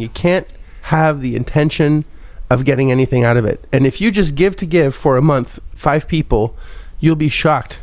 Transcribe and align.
You 0.00 0.08
can't 0.08 0.46
have 0.82 1.20
the 1.20 1.36
intention 1.36 2.04
of 2.50 2.64
getting 2.64 2.90
anything 2.90 3.24
out 3.24 3.36
of 3.36 3.44
it. 3.44 3.64
And 3.72 3.86
if 3.86 4.00
you 4.00 4.10
just 4.10 4.34
give 4.34 4.56
to 4.56 4.66
give 4.66 4.94
for 4.94 5.16
a 5.16 5.22
month, 5.22 5.60
five 5.74 6.08
people, 6.08 6.56
you'll 7.00 7.16
be 7.16 7.28
shocked 7.28 7.80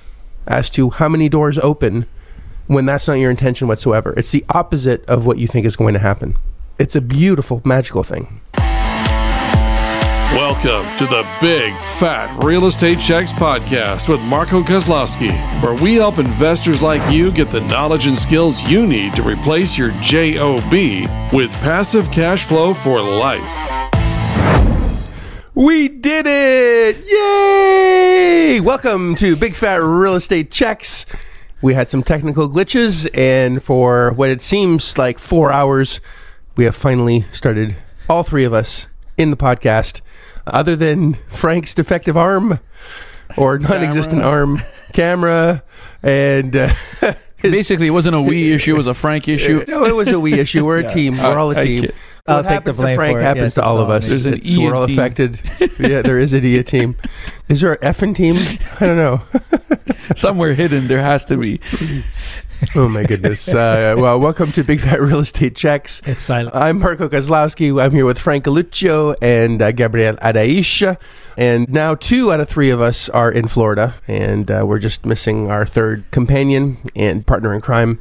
as 0.47 0.70
to 0.71 0.89
how 0.89 1.09
many 1.09 1.29
doors 1.29 1.57
open 1.59 2.07
when 2.67 2.86
that's 2.86 3.07
not 3.07 3.15
your 3.15 3.29
intention 3.29 3.67
whatsoever. 3.67 4.13
It's 4.17 4.31
the 4.31 4.46
opposite 4.49 5.05
of 5.05 5.25
what 5.25 5.38
you 5.38 5.47
think 5.47 5.65
is 5.65 5.75
going 5.75 5.93
to 5.93 5.99
happen. 5.99 6.38
It's 6.79 6.96
a 6.96 7.01
beautiful, 7.01 7.62
magical 7.63 8.04
thing. 8.04 8.42
Welcome 10.46 10.85
to 10.99 11.07
the 11.07 11.27
Big 11.41 11.73
Fat 11.97 12.43
Real 12.43 12.67
Estate 12.67 12.99
Checks 12.99 13.31
Podcast 13.31 14.07
with 14.07 14.21
Marco 14.21 14.62
Kozlowski, 14.62 15.31
where 15.59 15.73
we 15.73 15.95
help 15.95 16.20
investors 16.20 16.84
like 16.84 17.12
you 17.12 17.31
get 17.31 17.49
the 17.49 17.62
knowledge 17.62 18.05
and 18.05 18.16
skills 18.16 18.62
you 18.62 18.85
need 18.85 19.16
to 19.16 19.23
replace 19.23 19.76
your 19.76 19.89
JOB 20.02 20.71
with 21.34 21.52
passive 21.63 22.12
cash 22.12 22.44
flow 22.44 22.76
for 22.76 23.02
life. 23.02 23.41
We 25.55 25.88
did 25.88 26.27
it! 26.27 26.98
Yay! 27.08 28.59
Welcome 28.59 29.16
to 29.16 29.36
Big 29.36 29.55
Fat 29.55 29.77
Real 29.77 30.14
Estate 30.14 30.52
Checks. 30.52 31.08
We 31.64 31.73
had 31.73 31.89
some 31.89 32.03
technical 32.03 32.48
glitches, 32.48 33.09
and 33.16 33.64
for 33.64 34.12
what 34.12 34.30
it 34.30 34.44
seems 34.44 34.95
like 34.95 35.17
four 35.17 35.52
hours, 35.52 36.02
we 36.55 36.66
have 36.66 36.75
finally 36.75 37.25
started, 37.31 37.77
all 38.08 38.22
three 38.22 38.44
of 38.44 38.53
us, 38.53 38.88
in 39.18 39.32
the 39.32 39.38
podcast. 39.38 40.02
Other 40.48 40.76
than 40.76 41.14
Frank's 41.30 41.73
defective 41.73 42.16
arm 42.18 42.60
or 43.38 43.58
non 43.58 43.82
existent 43.84 44.22
arm, 44.22 44.62
camera, 44.94 45.64
and 46.04 46.56
uh, 46.56 46.68
his- 47.38 47.52
Basically, 47.52 47.88
it 47.88 47.92
wasn't 47.92 48.16
a 48.16 48.22
we 48.22 48.52
issue; 48.54 48.73
it 48.73 48.78
was 48.78 48.88
a 48.88 48.94
Frank 48.94 49.28
issue. 49.28 49.64
no, 49.68 49.86
it 49.86 49.96
was 49.96 50.08
a 50.09 50.20
we 50.20 50.34
issue. 50.34 50.64
We're 50.66 50.80
a 50.80 50.88
team. 50.88 51.18
We're 51.18 51.38
all 51.40 51.52
a 51.52 51.62
team. 51.62 51.86
What 52.26 52.34
I'll 52.38 52.42
take 52.42 52.48
the 52.48 52.54
happens 52.54 52.78
to 52.78 52.84
blame 52.84 52.96
Frank 52.96 53.18
for 53.18 53.22
it. 53.22 53.23
happens 53.23 53.44
Yes, 53.44 53.54
to 53.56 53.64
all 53.64 53.80
of 53.80 53.90
us. 53.90 54.04
me. 54.06 54.09
There's 54.09 54.26
an 54.26 54.34
It's- 54.36 54.58
we're 54.58 54.73
all 54.76 54.88
team. 54.88 54.98
affected. 55.00 55.42
yeah, 55.80 56.02
there 56.02 56.17
is 56.20 56.34
an 56.34 56.44
EA 56.45 56.64
team. 56.64 56.95
Is 57.50 57.61
there 57.61 57.73
an 57.73 57.80
effing 57.94 58.16
team? 58.16 58.36
I 58.80 58.86
don't 58.86 58.98
know. 58.98 59.22
Somewhere 60.16 60.54
hidden, 60.54 60.88
there 60.88 61.02
has 61.02 61.26
to 61.26 61.38
be. 61.38 61.59
Oh 62.75 62.89
my 62.89 63.03
goodness. 63.03 63.48
Uh, 63.53 63.95
well, 63.98 64.20
welcome 64.20 64.52
to 64.53 64.64
Big 64.64 64.80
Fat 64.81 65.02
Real 65.02 65.20
Estate 65.20 65.56
Checks. 65.56 66.02
It's 66.06 66.23
silent. 66.23 66.56
I'm 66.56 66.80
Marco 66.80 67.08
Kozlowski. 67.08 67.81
I'm 67.81 67.92
here 67.92 68.06
with 68.06 68.20
Frank 68.20 68.45
Galuccio 68.45 69.16
and 69.22 69.61
uh, 69.61 69.72
Gabriel 69.72 70.16
Adaisha. 70.17 70.98
And 71.38 71.70
now 71.70 71.95
two 71.95 72.31
out 72.31 72.39
of 72.39 72.50
three 72.50 72.70
of 72.70 72.81
us 72.81 73.09
are 73.09 73.31
in 73.31 73.48
Florida, 73.48 73.95
and 74.08 74.50
uh, 74.50 74.64
we're 74.66 74.80
just 74.80 75.06
missing 75.06 75.50
our 75.50 75.66
third 75.66 76.09
companion 76.11 76.78
and 76.95 77.26
partner 77.26 77.53
in 77.53 77.61
crime. 77.61 78.00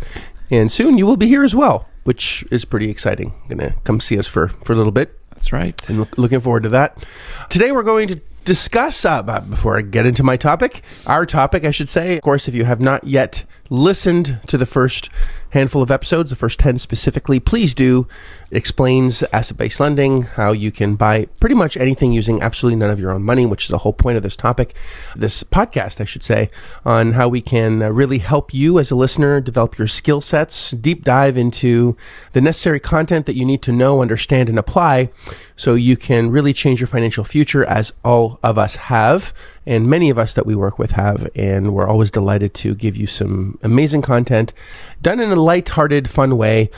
And 0.51 0.71
soon 0.71 0.99
you 0.99 1.07
will 1.07 1.17
be 1.17 1.27
here 1.27 1.45
as 1.45 1.55
well, 1.55 1.89
which 2.05 2.45
is 2.51 2.65
pretty 2.65 2.91
exciting. 2.91 3.35
Gonna 3.49 3.75
come 3.85 4.01
see 4.01 4.19
us 4.19 4.27
for, 4.27 4.49
for 4.49 4.73
a 4.73 4.77
little 4.77 4.93
bit 4.93 5.19
That's 5.31 5.53
right. 5.53 5.89
and 5.89 5.99
look, 6.01 6.17
looking 6.19 6.41
forward 6.41 6.63
to 6.65 6.69
that. 6.71 7.05
Today 7.49 7.73
we're 7.73 7.83
going 7.83 8.09
to 8.09 8.21
discuss, 8.45 9.05
uh, 9.05 9.23
before 9.23 9.79
I 9.79 9.83
get 9.83 10.05
into 10.07 10.23
my 10.23 10.37
topic, 10.37 10.83
our 11.07 11.25
topic, 11.27 11.65
I 11.65 11.71
should 11.71 11.89
say. 11.89 12.17
Of 12.17 12.23
course, 12.23 12.47
if 12.47 12.55
you 12.55 12.65
have 12.65 12.81
not 12.81 13.05
yet 13.05 13.45
listened 13.75 14.41
to 14.47 14.57
the 14.57 14.67
first 14.67 15.11
handful 15.51 15.83
of 15.83 15.91
episodes, 15.91 16.31
the 16.31 16.37
first 16.37 16.59
10 16.59 16.79
specifically, 16.79 17.39
please 17.39 17.75
do. 17.75 18.07
Explains 18.51 19.23
asset 19.33 19.57
based 19.57 19.81
lending, 19.81 20.23
how 20.23 20.53
you 20.53 20.71
can 20.71 20.97
buy 20.97 21.27
pretty 21.41 21.55
much 21.55 21.77
anything 21.77 22.13
using 22.13 22.43
absolutely 22.43 22.77
none 22.77 22.91
of 22.91 23.01
your 23.01 23.11
own 23.11 23.23
money, 23.23 23.47
which 23.47 23.65
is 23.65 23.69
the 23.71 23.79
whole 23.79 23.93
point 23.93 24.17
of 24.17 24.23
this 24.23 24.37
topic, 24.37 24.75
this 25.17 25.43
podcast, 25.45 26.01
I 26.01 26.05
should 26.05 26.23
say, 26.23 26.51
on 26.85 27.13
how 27.13 27.29
we 27.29 27.41
can 27.41 27.83
uh, 27.83 27.91
really 27.91 28.19
help 28.19 28.53
you 28.53 28.79
as 28.79 28.91
a 28.91 28.97
listener 28.97 29.41
develop 29.41 29.79
your 29.79 29.89
skill 29.89 30.21
sets, 30.21 30.73
deep 30.73 31.05
dive 31.05 31.37
into 31.37 31.97
the 32.33 32.41
necessary 32.41 32.81
content 32.81 33.27
that 33.27 33.37
you 33.37 33.45
need 33.45 33.63
to 33.63 33.73
know, 33.73 34.03
understand, 34.03 34.49
and 34.49 34.59
apply 34.59 35.09
so 35.57 35.75
you 35.75 35.97
can 35.97 36.31
really 36.31 36.53
change 36.53 36.81
your 36.81 36.89
financial 36.89 37.25
future 37.25 37.65
as 37.65 37.93
all 38.05 38.39
of 38.43 38.59
us 38.59 38.77
have 38.77 39.33
and 39.67 39.89
many 39.89 40.11
of 40.11 40.19
us 40.19 40.35
that 40.35 40.47
we 40.47 40.55
work 40.55 40.79
with 40.79 40.93
have 40.93 41.29
and 41.35 41.73
we're 41.73 41.87
always 41.89 42.11
delighted 42.11 42.55
to 42.55 42.75
give 42.75 42.97
you 42.97 43.07
some 43.07 43.59
amazing 43.63 44.03
content 44.03 44.53
done 45.01 45.21
in 45.21 45.31
a 45.31 45.37
light-hearted 45.37 46.09
fun 46.09 46.37
way 46.37 46.71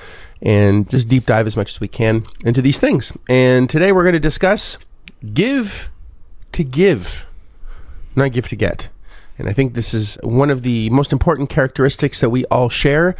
and 0.42 0.88
just 0.90 1.08
deep 1.08 1.26
dive 1.26 1.46
as 1.46 1.56
much 1.56 1.70
as 1.72 1.80
we 1.80 1.88
can 1.88 2.26
into 2.44 2.60
these 2.60 2.78
things. 2.78 3.16
And 3.28 3.68
today 3.70 3.90
we're 3.92 4.04
going 4.04 4.12
to 4.12 4.20
discuss 4.20 4.78
give 5.32 5.88
to 6.52 6.62
give 6.62 7.26
not 8.14 8.32
give 8.32 8.48
to 8.48 8.56
get. 8.56 8.88
And 9.38 9.48
i 9.48 9.52
think 9.52 9.74
this 9.74 9.92
is 9.92 10.18
one 10.22 10.50
of 10.50 10.62
the 10.62 10.88
most 10.90 11.12
important 11.12 11.50
characteristics 11.50 12.20
that 12.20 12.30
we 12.30 12.44
all 12.46 12.68
share 12.68 13.14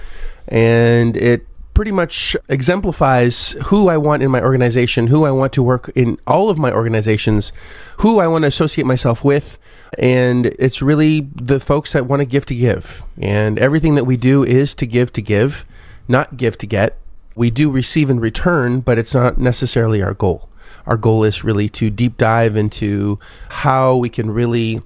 and 0.49 1.16
it 1.16 1.47
pretty 1.76 1.92
much 1.92 2.34
exemplifies 2.48 3.53
who 3.66 3.88
I 3.88 3.98
want 3.98 4.22
in 4.22 4.31
my 4.31 4.41
organization, 4.41 5.09
who 5.09 5.26
I 5.26 5.31
want 5.31 5.53
to 5.53 5.62
work 5.62 5.91
in 5.94 6.19
all 6.26 6.48
of 6.48 6.56
my 6.56 6.72
organizations, 6.72 7.53
who 7.98 8.19
I 8.19 8.26
want 8.28 8.44
to 8.44 8.48
associate 8.48 8.87
myself 8.87 9.22
with. 9.22 9.59
And 9.98 10.47
it's 10.59 10.81
really 10.81 11.20
the 11.20 11.60
folks 11.60 11.92
that 11.92 12.06
want 12.06 12.20
to 12.20 12.26
give 12.26 12.47
to 12.47 12.54
give. 12.54 13.03
And 13.20 13.59
everything 13.59 13.94
that 13.97 14.04
we 14.04 14.16
do 14.16 14.42
is 14.42 14.75
to 14.76 14.87
give 14.87 15.12
to 15.12 15.20
give, 15.20 15.66
not 16.09 16.38
give 16.38 16.56
to 16.59 16.66
get. 16.66 16.97
We 17.34 17.50
do 17.50 17.70
receive 17.70 18.08
in 18.08 18.20
return, 18.20 18.81
but 18.81 18.97
it's 18.97 19.14
not 19.14 19.37
necessarily 19.37 20.03
our 20.03 20.14
goal. 20.14 20.48
Our 20.87 20.97
goal 20.97 21.25
is 21.25 21.44
really 21.44 21.69
to 21.69 21.91
deep 21.91 22.16
dive 22.16 22.56
into 22.56 23.19
how 23.50 23.97
we 23.97 24.08
can 24.08 24.31
really 24.31 24.81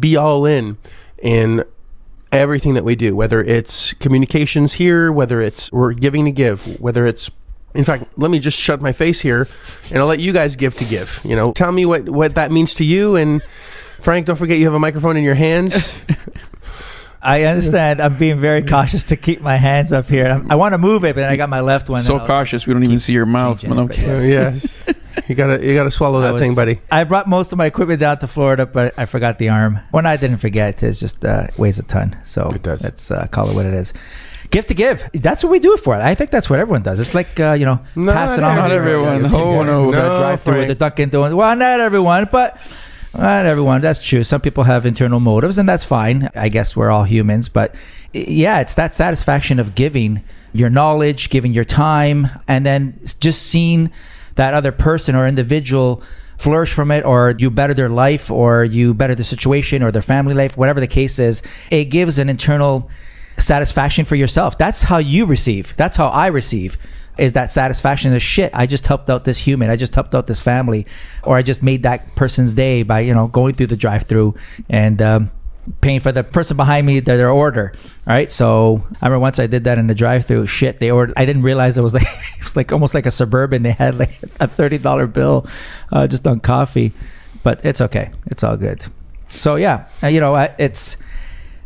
be 0.00 0.16
all 0.16 0.46
in 0.46 0.78
in 1.22 1.64
everything 2.32 2.74
that 2.74 2.84
we 2.84 2.96
do, 2.96 3.14
whether 3.14 3.42
it's 3.42 3.92
communications 3.94 4.74
here, 4.74 5.12
whether 5.12 5.40
it's 5.40 5.70
we're 5.70 5.92
giving 5.92 6.24
to 6.24 6.32
give, 6.32 6.80
whether 6.80 7.06
it's 7.06 7.30
in 7.74 7.84
fact, 7.84 8.04
let 8.16 8.30
me 8.30 8.38
just 8.38 8.58
shut 8.58 8.82
my 8.82 8.92
face 8.92 9.20
here 9.20 9.48
and 9.90 9.98
I'll 9.98 10.06
let 10.06 10.20
you 10.20 10.32
guys 10.32 10.56
give 10.56 10.74
to 10.76 10.84
give. 10.84 11.20
You 11.24 11.36
know, 11.36 11.52
tell 11.52 11.72
me 11.72 11.86
what, 11.86 12.08
what 12.08 12.34
that 12.34 12.50
means 12.50 12.74
to 12.74 12.84
you. 12.84 13.16
And 13.16 13.42
Frank, 14.00 14.26
don't 14.26 14.36
forget 14.36 14.58
you 14.58 14.64
have 14.64 14.74
a 14.74 14.78
microphone 14.78 15.16
in 15.16 15.24
your 15.24 15.34
hands. 15.34 15.98
I 17.22 17.44
understand. 17.44 18.00
I'm 18.00 18.18
being 18.18 18.38
very 18.40 18.62
cautious 18.62 19.06
to 19.06 19.16
keep 19.16 19.40
my 19.40 19.56
hands 19.56 19.92
up 19.92 20.06
here. 20.06 20.26
I'm, 20.26 20.50
I 20.50 20.56
want 20.56 20.74
to 20.74 20.78
move 20.78 21.04
it, 21.04 21.14
but 21.14 21.20
then 21.20 21.30
I 21.30 21.36
got 21.36 21.48
my 21.48 21.60
left 21.60 21.88
one. 21.88 22.02
So 22.02 22.14
and 22.14 22.20
I 22.20 22.22
was 22.24 22.28
cautious, 22.28 22.66
we 22.66 22.72
don't 22.74 22.82
even 22.82 22.98
see 23.00 23.12
your 23.12 23.26
mouth. 23.26 23.60
changing 23.60 23.86
But 23.86 23.96
it, 23.96 24.00
but 24.04 24.14
okay. 24.16 24.28
yes. 24.28 24.82
yes. 24.86 24.96
You 25.28 25.34
gotta 25.36 25.64
you 25.64 25.74
gotta 25.74 25.90
swallow 25.90 26.18
I 26.18 26.22
that 26.22 26.32
was- 26.34 26.42
thing, 26.42 26.54
buddy. 26.54 26.80
I 26.90 27.04
brought 27.04 27.28
most 27.28 27.52
of 27.52 27.58
my 27.58 27.66
equipment 27.66 28.00
down 28.00 28.18
to 28.18 28.26
Florida, 28.26 28.66
but 28.66 28.94
I 28.98 29.04
forgot 29.06 29.38
the 29.38 29.50
arm. 29.50 29.78
When 29.92 30.04
I 30.06 30.16
didn't 30.16 30.38
forget, 30.38 30.82
it 30.82 30.92
just 30.94 31.24
uh, 31.24 31.46
weighs 31.56 31.78
a 31.78 31.82
ton. 31.84 32.16
So 32.24 32.48
It 32.52 32.62
does. 32.62 32.82
let's 32.82 33.10
uh, 33.10 33.26
call 33.28 33.48
it 33.50 33.54
what 33.54 33.66
it 33.66 33.74
is. 33.74 33.92
Gift 34.50 34.68
to 34.68 34.74
give. 34.74 35.08
That's 35.14 35.44
what 35.44 35.50
we 35.50 35.60
do 35.60 35.74
it 35.74 35.80
for. 35.80 35.94
I 35.94 36.14
think 36.14 36.30
that's 36.30 36.50
what 36.50 36.58
everyone 36.58 36.82
does. 36.82 36.98
It's 36.98 37.14
like 37.14 37.38
uh, 37.38 37.52
you 37.52 37.66
know, 37.66 37.80
Not 37.94 38.14
pass 38.14 38.32
it 38.32 38.42
on. 38.42 38.56
Not 38.56 38.70
everyone. 38.72 39.26
Oh, 39.34 39.62
no. 39.62 39.86
So 39.86 39.96
No, 39.98 40.18
drive 40.18 40.40
through 40.42 40.54
Frank. 40.54 40.68
the 40.68 40.74
Dunkin' 40.74 41.08
Donuts. 41.10 41.34
Well, 41.34 41.56
not 41.56 41.78
everyone, 41.80 42.28
but 42.32 42.58
not 43.14 43.46
everyone. 43.46 43.80
That's 43.80 44.04
true. 44.04 44.24
Some 44.24 44.40
people 44.40 44.64
have 44.64 44.86
internal 44.86 45.20
motives, 45.20 45.58
and 45.58 45.68
that's 45.68 45.84
fine. 45.84 46.30
I 46.34 46.48
guess 46.48 46.76
we're 46.76 46.90
all 46.90 47.04
humans, 47.04 47.48
but 47.48 47.74
yeah, 48.12 48.60
it's 48.60 48.74
that 48.74 48.94
satisfaction 48.94 49.58
of 49.58 49.74
giving 49.74 50.22
your 50.52 50.70
knowledge, 50.70 51.30
giving 51.30 51.52
your 51.52 51.64
time, 51.64 52.28
and 52.48 52.64
then 52.64 52.98
just 53.20 53.42
seeing 53.42 53.90
that 54.34 54.54
other 54.54 54.72
person 54.72 55.14
or 55.14 55.26
individual 55.26 56.02
flourish 56.38 56.72
from 56.72 56.90
it 56.90 57.04
or 57.04 57.34
you 57.38 57.50
better 57.50 57.74
their 57.74 57.88
life 57.88 58.30
or 58.30 58.64
you 58.64 58.92
better 58.94 59.14
the 59.14 59.22
situation 59.22 59.82
or 59.82 59.92
their 59.92 60.02
family 60.02 60.34
life 60.34 60.56
whatever 60.56 60.80
the 60.80 60.88
case 60.88 61.20
is 61.20 61.40
it 61.70 61.84
gives 61.84 62.18
an 62.18 62.28
internal 62.28 62.90
satisfaction 63.38 64.04
for 64.04 64.16
yourself. 64.16 64.58
That's 64.58 64.82
how 64.82 64.98
you 64.98 65.26
receive. 65.26 65.74
That's 65.76 65.96
how 65.96 66.08
i 66.08 66.28
receive 66.28 66.78
is 67.18 67.34
that 67.34 67.52
satisfaction 67.52 68.14
of 68.14 68.22
shit. 68.22 68.50
I 68.54 68.66
just 68.66 68.86
helped 68.86 69.10
out 69.10 69.24
this 69.24 69.38
human. 69.38 69.70
I 69.70 69.76
just 69.76 69.94
helped 69.94 70.14
out 70.14 70.26
this 70.26 70.40
family. 70.40 70.86
Or 71.22 71.36
i 71.36 71.42
just 71.42 71.62
made 71.62 71.82
that 71.82 72.14
person's 72.16 72.54
day 72.54 72.82
by 72.82 73.00
you 73.00 73.14
know 73.14 73.28
going 73.28 73.54
through 73.54 73.68
the 73.68 73.76
drive 73.76 74.04
through 74.04 74.34
and 74.68 75.00
um, 75.02 75.30
paying 75.80 76.00
for 76.00 76.10
the 76.10 76.24
person 76.24 76.56
behind 76.56 76.86
me 76.86 77.00
their, 77.00 77.16
their 77.16 77.30
order. 77.30 77.72
All 78.06 78.14
right? 78.14 78.30
So 78.30 78.82
i 79.00 79.06
remember 79.06 79.20
once 79.20 79.38
i 79.38 79.46
did 79.46 79.64
that 79.64 79.78
in 79.78 79.86
the 79.86 79.94
drive 79.94 80.26
through 80.26 80.46
shit 80.46 80.80
they 80.80 80.90
ordered 80.90 81.14
i 81.16 81.24
didn't 81.24 81.42
realize 81.42 81.76
it 81.76 81.82
was 81.82 81.94
like 81.94 82.02
it 82.36 82.42
was 82.42 82.56
like 82.56 82.72
almost 82.72 82.94
like 82.94 83.06
a 83.06 83.10
suburban. 83.10 83.62
They 83.62 83.72
had 83.72 83.98
like 83.98 84.22
a 84.40 84.48
$30 84.48 85.12
bill 85.12 85.46
uh, 85.90 86.06
just 86.06 86.26
on 86.26 86.40
coffee. 86.40 86.92
But 87.42 87.64
it's 87.64 87.80
okay. 87.80 88.12
It's 88.26 88.44
all 88.44 88.56
good. 88.56 88.86
So 89.28 89.56
yeah 89.56 89.86
you 90.02 90.20
know 90.20 90.36
it's 90.58 90.96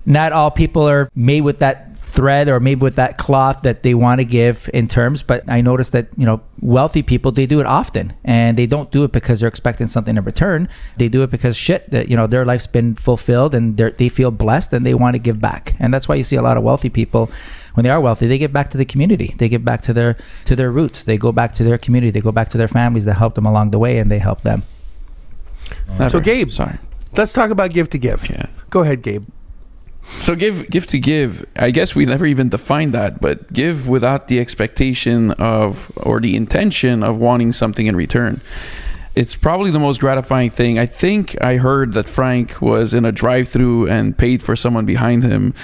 not 0.06 0.32
all 0.32 0.50
people 0.50 0.88
are 0.88 1.10
made 1.14 1.42
with 1.42 1.58
that 1.58 1.96
thread 1.98 2.48
or 2.48 2.58
made 2.60 2.80
with 2.80 2.94
that 2.94 3.18
cloth 3.18 3.60
that 3.62 3.82
they 3.82 3.92
want 3.92 4.20
to 4.20 4.24
give 4.24 4.70
in 4.72 4.88
terms 4.88 5.22
but 5.22 5.46
i 5.48 5.60
noticed 5.60 5.92
that 5.92 6.08
you 6.16 6.24
know 6.24 6.40
wealthy 6.60 7.02
people 7.02 7.30
they 7.30 7.44
do 7.44 7.60
it 7.60 7.66
often 7.66 8.12
and 8.24 8.56
they 8.56 8.64
don't 8.64 8.90
do 8.90 9.04
it 9.04 9.12
because 9.12 9.40
they're 9.40 9.48
expecting 9.48 9.86
something 9.86 10.16
in 10.16 10.24
return 10.24 10.66
they 10.96 11.08
do 11.08 11.22
it 11.22 11.30
because 11.30 11.56
shit 11.56 11.90
that 11.90 12.08
you 12.08 12.16
know 12.16 12.26
their 12.26 12.44
life's 12.44 12.66
been 12.66 12.94
fulfilled 12.94 13.54
and 13.54 13.76
they're, 13.76 13.90
they 13.90 14.08
feel 14.08 14.30
blessed 14.30 14.72
and 14.72 14.86
they 14.86 14.94
want 14.94 15.14
to 15.14 15.18
give 15.18 15.40
back 15.40 15.74
and 15.78 15.92
that's 15.92 16.08
why 16.08 16.14
you 16.14 16.22
see 16.22 16.36
a 16.36 16.42
lot 16.42 16.56
of 16.56 16.62
wealthy 16.62 16.88
people 16.88 17.30
when 17.74 17.84
they 17.84 17.90
are 17.90 18.00
wealthy 18.00 18.26
they 18.26 18.38
give 18.38 18.52
back 18.52 18.70
to 18.70 18.78
the 18.78 18.86
community 18.86 19.34
they 19.36 19.48
give 19.48 19.64
back 19.64 19.82
to 19.82 19.92
their 19.92 20.16
to 20.46 20.56
their 20.56 20.70
roots 20.70 21.02
they 21.02 21.18
go 21.18 21.32
back 21.32 21.52
to 21.52 21.64
their 21.64 21.76
community 21.76 22.10
they 22.10 22.22
go 22.22 22.32
back 22.32 22.48
to 22.48 22.56
their 22.56 22.68
families 22.68 23.04
that 23.04 23.14
helped 23.14 23.34
them 23.34 23.44
along 23.44 23.72
the 23.72 23.78
way 23.78 23.98
and 23.98 24.10
they 24.10 24.20
help 24.20 24.40
them 24.42 24.62
Never. 25.88 26.08
So, 26.10 26.20
Gabe. 26.20 26.50
Sorry. 26.50 26.78
Let's 27.16 27.32
talk 27.32 27.50
about 27.50 27.70
give 27.70 27.88
to 27.90 27.98
give. 27.98 28.28
Yeah. 28.28 28.46
Go 28.70 28.80
ahead, 28.80 29.02
Gabe. 29.02 29.26
So 30.18 30.34
give 30.34 30.70
give 30.70 30.86
to 30.88 30.98
give. 30.98 31.44
I 31.56 31.70
guess 31.70 31.94
we 31.94 32.06
never 32.06 32.26
even 32.26 32.48
defined 32.48 32.94
that, 32.94 33.20
but 33.20 33.52
give 33.52 33.88
without 33.88 34.28
the 34.28 34.38
expectation 34.40 35.32
of 35.32 35.90
or 35.96 36.20
the 36.20 36.36
intention 36.36 37.02
of 37.02 37.18
wanting 37.18 37.52
something 37.52 37.86
in 37.86 37.96
return. 37.96 38.40
It's 39.14 39.34
probably 39.34 39.70
the 39.70 39.78
most 39.80 39.98
gratifying 40.00 40.50
thing. 40.50 40.78
I 40.78 40.84
think 40.84 41.36
I 41.42 41.56
heard 41.56 41.94
that 41.94 42.06
Frank 42.06 42.60
was 42.60 42.92
in 42.92 43.06
a 43.06 43.12
drive-through 43.12 43.88
and 43.88 44.16
paid 44.16 44.42
for 44.42 44.54
someone 44.56 44.84
behind 44.84 45.22
him. 45.24 45.54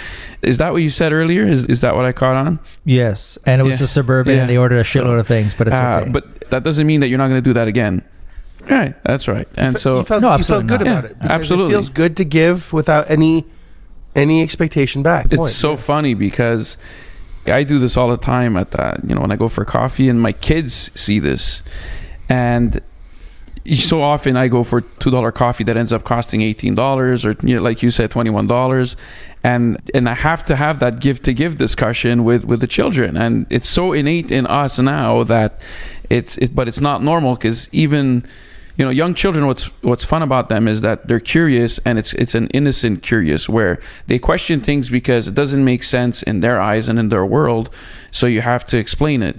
Is 0.41 0.57
that 0.57 0.73
what 0.73 0.81
you 0.83 0.89
said 0.89 1.13
earlier? 1.13 1.47
Is 1.47 1.65
is 1.67 1.83
that 1.83 1.95
what 1.95 2.05
I 2.07 2.13
caught 2.13 2.37
on? 2.37 2.61
Yes, 2.85 3.37
and 3.45 3.61
it 3.61 3.65
was 3.65 3.81
Yeah. 3.81 3.85
a 3.85 3.89
suburban, 3.89 4.35
Yeah. 4.35 4.41
and 4.43 4.51
they 4.51 4.57
ordered 4.57 4.79
a 4.79 4.85
shitload 4.85 5.21
of 5.21 5.27
things, 5.27 5.53
but 5.55 5.69
it's 5.69 5.77
Uh, 5.77 6.01
okay. 6.03 6.11
But 6.11 6.51
that 6.51 6.65
doesn't 6.65 6.87
mean 6.87 7.01
that 7.01 7.09
you're 7.09 7.19
not 7.19 7.29
going 7.29 7.43
to 7.43 7.49
do 7.51 7.53
that 7.53 7.69
again. 7.69 8.03
Right. 8.71 8.95
That's 9.05 9.29
right. 9.29 9.47
And 9.57 9.79
so 9.79 9.99
you 9.99 10.05
felt, 10.05 10.23
No, 10.23 10.29
you 10.37 10.45
felt 10.45 10.63
absolutely 10.65 10.69
good 10.79 10.85
not. 10.87 10.99
about 11.05 11.11
Yeah, 11.21 11.27
it. 11.27 11.31
absolutely. 11.33 11.73
It 11.75 11.77
feels 11.77 11.91
good 11.91 12.17
to 12.17 12.25
give 12.25 12.73
without 12.73 13.11
any 13.11 13.45
any 14.15 14.43
expectation 14.43 15.03
back. 15.03 15.27
it's 15.27 15.37
Point. 15.37 15.51
so 15.51 15.77
funny 15.77 16.15
because 16.15 16.77
I 17.47 17.65
do 17.65 17.79
this 17.79 17.97
all 17.97 18.09
the 18.09 18.17
time 18.17 18.57
at 18.57 18.71
that 18.73 19.01
you 19.09 19.15
know 19.15 19.21
when 19.21 19.33
I 19.33 19.37
go 19.37 19.49
for 19.49 19.65
coffee 19.65 20.09
and 20.09 20.21
my 20.21 20.33
kids 20.33 20.91
see 20.95 21.19
this 21.19 21.63
and 22.29 22.81
so 23.71 24.03
often 24.03 24.37
I 24.37 24.49
go 24.49 24.65
for 24.65 24.81
two 24.81 25.11
dollar 25.11 25.31
coffee 25.31 25.65
that 25.65 25.77
ends 25.77 25.93
up 25.93 26.05
costing 26.05 26.43
eighteen 26.43 26.75
dollars 26.75 27.25
or 27.25 27.37
you 27.43 27.55
know, 27.55 27.63
like 27.63 27.83
you 27.83 27.91
said 27.91 28.11
twenty 28.11 28.31
one 28.31 28.47
dollars 28.47 28.97
and 29.45 29.79
and 29.95 30.09
I 30.09 30.15
have 30.15 30.43
to 30.45 30.57
have 30.57 30.81
that 30.81 31.01
give 31.01 31.23
to 31.23 31.33
give 31.33 31.59
discussion 31.59 32.25
with 32.25 32.45
with 32.45 32.61
the 32.61 32.67
children 32.67 33.17
and 33.17 33.47
it's 33.51 33.69
so 33.69 33.93
innate 33.93 34.31
in 34.33 34.47
us 34.47 34.79
now 34.79 35.23
that 35.25 35.61
it's 36.11 36.37
it 36.39 36.55
but 36.57 36.67
it's 36.69 36.81
not 36.81 37.03
normal 37.03 37.35
because 37.37 37.69
even 37.73 38.27
you 38.77 38.85
know 38.85 38.91
young 38.91 39.15
children 39.15 39.47
what's 39.47 39.67
what's 39.83 40.05
fun 40.05 40.23
about 40.23 40.49
them 40.49 40.67
is 40.67 40.81
that 40.81 41.07
they're 41.07 41.21
curious 41.21 41.79
and 41.85 41.99
it's 41.99 42.13
it's 42.15 42.35
an 42.35 42.47
innocent 42.49 43.03
curious 43.03 43.49
where 43.49 43.79
they 44.07 44.19
question 44.19 44.61
things 44.61 44.89
because 44.91 45.29
it 45.29 45.35
doesn't 45.35 45.65
make 45.65 45.83
sense 45.83 46.23
in 46.23 46.41
their 46.41 46.61
eyes 46.61 46.89
and 46.89 46.99
in 46.99 47.09
their 47.09 47.27
world. 47.27 47.71
So 48.11 48.27
you 48.27 48.41
have 48.41 48.65
to 48.67 48.79
explain 48.79 49.23
it. 49.23 49.37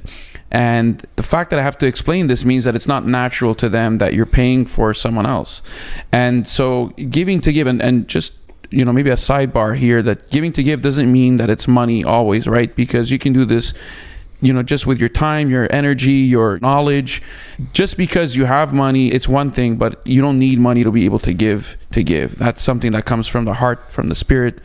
And 0.52 1.04
the 1.16 1.24
fact 1.24 1.50
that 1.50 1.58
I 1.58 1.64
have 1.64 1.80
to 1.80 1.88
explain 1.88 2.28
this 2.28 2.46
means 2.46 2.64
that 2.66 2.76
it's 2.76 2.88
not 2.88 3.06
natural 3.08 3.56
to 3.56 3.70
them 3.70 3.98
that 3.98 4.14
you're 4.14 4.28
paying 4.28 4.66
for 4.66 4.94
someone 4.94 5.26
else. 5.26 5.64
And 6.12 6.48
so 6.48 6.90
giving 7.10 7.42
to 7.42 7.52
give 7.52 7.66
and, 7.66 7.82
and 7.82 8.08
just 8.08 8.34
you 8.70 8.86
know 8.86 8.94
maybe 8.94 9.10
a 9.10 9.16
sidebar 9.16 9.78
here 9.78 10.02
that 10.04 10.30
giving 10.30 10.54
to 10.54 10.64
give 10.64 10.82
doesn't 10.82 11.12
mean 11.12 11.38
that 11.38 11.50
it's 11.50 11.68
money 11.68 12.04
always 12.04 12.48
right? 12.48 12.76
Because 12.76 13.10
you 13.12 13.18
can 13.18 13.34
do 13.34 13.46
this 13.46 13.74
you 14.44 14.52
know 14.54 14.62
just 14.62 14.86
with 14.86 15.00
your 15.00 15.10
time 15.10 15.50
your 15.50 15.68
energy 15.72 16.12
your 16.12 16.60
knowledge. 16.60 17.22
Just 17.72 17.98
because 17.98 18.36
you 18.36 18.46
have 18.46 18.74
money 18.74 19.08
it's 19.12 19.28
one 19.28 19.52
thing 19.52 19.78
but 19.78 20.06
you 20.06 20.22
don't 20.22 20.38
need 20.38 20.60
money 20.60 20.84
to 20.84 20.92
be 20.92 21.06
able 21.06 21.20
to 21.20 21.34
give 21.34 21.78
to 21.92 22.04
give. 22.04 22.38
That's 22.38 22.62
something 22.62 22.92
that 22.92 23.06
comes 23.06 23.28
from 23.28 23.46
the 23.46 23.56
heart 23.56 23.92
from 23.92 24.08
the 24.08 24.16
spirit 24.16 24.60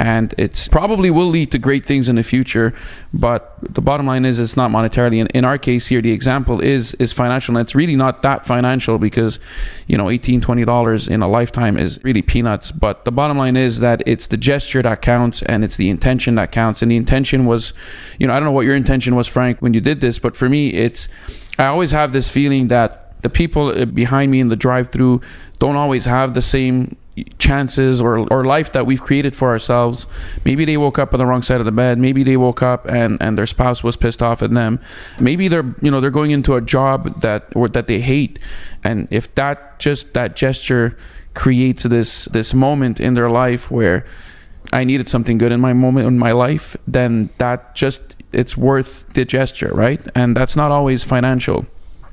and 0.00 0.34
it's 0.38 0.66
probably 0.66 1.10
will 1.10 1.26
lead 1.26 1.52
to 1.52 1.58
great 1.58 1.84
things 1.84 2.08
in 2.08 2.16
the 2.16 2.22
future 2.22 2.72
but 3.12 3.54
the 3.60 3.82
bottom 3.82 4.06
line 4.06 4.24
is 4.24 4.40
it's 4.40 4.56
not 4.56 4.70
monetarily. 4.70 5.20
And 5.20 5.30
in 5.32 5.44
our 5.44 5.58
case 5.58 5.88
here 5.88 6.00
the 6.00 6.12
example 6.12 6.60
is 6.60 6.94
is 6.94 7.12
financial 7.12 7.54
and 7.54 7.66
it's 7.66 7.74
really 7.74 7.96
not 7.96 8.22
that 8.22 8.46
financial 8.46 8.98
because 8.98 9.38
you 9.86 9.98
know 9.98 10.08
18 10.08 10.40
20 10.40 10.64
dollars 10.64 11.06
in 11.06 11.20
a 11.20 11.28
lifetime 11.28 11.76
is 11.76 12.02
really 12.02 12.22
peanuts 12.22 12.72
but 12.72 13.04
the 13.04 13.12
bottom 13.12 13.36
line 13.36 13.58
is 13.58 13.80
that 13.80 14.02
it's 14.06 14.26
the 14.26 14.38
gesture 14.38 14.80
that 14.80 15.02
counts 15.02 15.42
and 15.42 15.64
it's 15.64 15.76
the 15.76 15.90
intention 15.90 16.34
that 16.36 16.50
counts 16.50 16.80
and 16.80 16.90
the 16.90 16.96
intention 16.96 17.44
was 17.44 17.74
you 18.18 18.26
know 18.26 18.32
i 18.32 18.36
don't 18.36 18.46
know 18.46 18.52
what 18.52 18.64
your 18.64 18.76
intention 18.76 19.14
was 19.14 19.26
frank 19.26 19.60
when 19.60 19.74
you 19.74 19.82
did 19.82 20.00
this 20.00 20.18
but 20.18 20.34
for 20.34 20.48
me 20.48 20.70
it's 20.70 21.08
i 21.58 21.66
always 21.66 21.90
have 21.90 22.12
this 22.12 22.30
feeling 22.30 22.68
that 22.68 23.20
the 23.22 23.28
people 23.28 23.68
uh, 23.68 23.84
behind 23.84 24.30
me 24.30 24.40
in 24.40 24.48
the 24.48 24.56
drive-through 24.56 25.20
don't 25.58 25.76
always 25.76 26.06
have 26.06 26.32
the 26.32 26.42
same 26.42 26.96
chances 27.38 28.00
or, 28.00 28.18
or 28.32 28.44
life 28.44 28.72
that 28.72 28.86
we've 28.86 29.02
created 29.02 29.36
for 29.36 29.48
ourselves 29.48 30.06
maybe 30.44 30.64
they 30.64 30.76
woke 30.76 30.98
up 30.98 31.12
on 31.12 31.18
the 31.18 31.26
wrong 31.26 31.42
side 31.42 31.60
of 31.60 31.66
the 31.66 31.72
bed 31.72 31.98
maybe 31.98 32.22
they 32.22 32.36
woke 32.36 32.62
up 32.62 32.86
and, 32.86 33.20
and 33.20 33.36
their 33.36 33.46
spouse 33.46 33.82
was 33.82 33.96
pissed 33.96 34.22
off 34.22 34.42
at 34.42 34.50
them 34.52 34.80
maybe 35.18 35.48
they're 35.48 35.74
you 35.82 35.90
know 35.90 36.00
they're 36.00 36.10
going 36.10 36.30
into 36.30 36.54
a 36.54 36.60
job 36.60 37.20
that 37.20 37.44
or 37.54 37.68
that 37.68 37.86
they 37.86 38.00
hate 38.00 38.38
and 38.84 39.08
if 39.10 39.34
that 39.34 39.78
just 39.78 40.14
that 40.14 40.36
gesture 40.36 40.96
creates 41.34 41.82
this 41.84 42.24
this 42.26 42.54
moment 42.54 43.00
in 43.00 43.14
their 43.14 43.28
life 43.28 43.70
where 43.70 44.06
I 44.72 44.84
needed 44.84 45.08
something 45.08 45.38
good 45.38 45.52
in 45.52 45.60
my 45.60 45.72
moment 45.72 46.06
in 46.06 46.18
my 46.18 46.32
life, 46.32 46.76
then 46.86 47.30
that 47.38 47.74
just 47.74 48.14
it's 48.32 48.56
worth 48.56 49.12
the 49.14 49.24
gesture, 49.24 49.72
right? 49.74 50.00
And 50.14 50.36
that's 50.36 50.54
not 50.54 50.70
always 50.70 51.02
financial. 51.02 51.66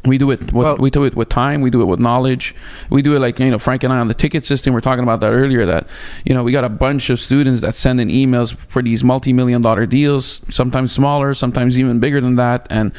We 0.08 0.18
do 0.18 0.32
it. 0.32 0.40
With, 0.40 0.54
Well- 0.54 0.78
we 0.78 0.90
do 0.90 1.04
it 1.04 1.16
with 1.16 1.30
time. 1.30 1.62
We 1.62 1.70
do 1.70 1.82
it 1.82 1.86
with 1.86 2.00
knowledge. 2.00 2.56
We 2.90 3.02
do 3.02 3.16
it 3.16 3.20
like 3.20 3.40
you 3.40 3.52
know, 3.52 3.60
Frank 3.60 3.84
and 3.84 3.94
I 3.94 4.00
on 4.00 4.08
the 4.08 4.14
ticket 4.14 4.46
system. 4.46 4.74
We're 4.74 4.82
talking 4.82 5.04
about 5.04 5.20
that 5.22 5.32
earlier. 5.32 5.66
That 5.66 5.88
you 6.26 6.34
know, 6.34 6.44
we 6.44 6.52
got 6.52 6.64
a 6.64 6.70
bunch 6.70 7.10
of 7.10 7.20
students 7.20 7.62
that 7.62 7.76
send 7.76 8.00
in 8.02 8.10
emails 8.10 8.56
for 8.56 8.82
these 8.82 9.04
multi-million 9.04 9.62
dollar 9.62 9.86
deals. 9.86 10.42
Sometimes 10.50 10.92
smaller, 10.92 11.34
sometimes 11.34 11.80
even 11.80 12.00
bigger 12.00 12.22
than 12.22 12.36
that. 12.38 12.66
And 12.70 12.92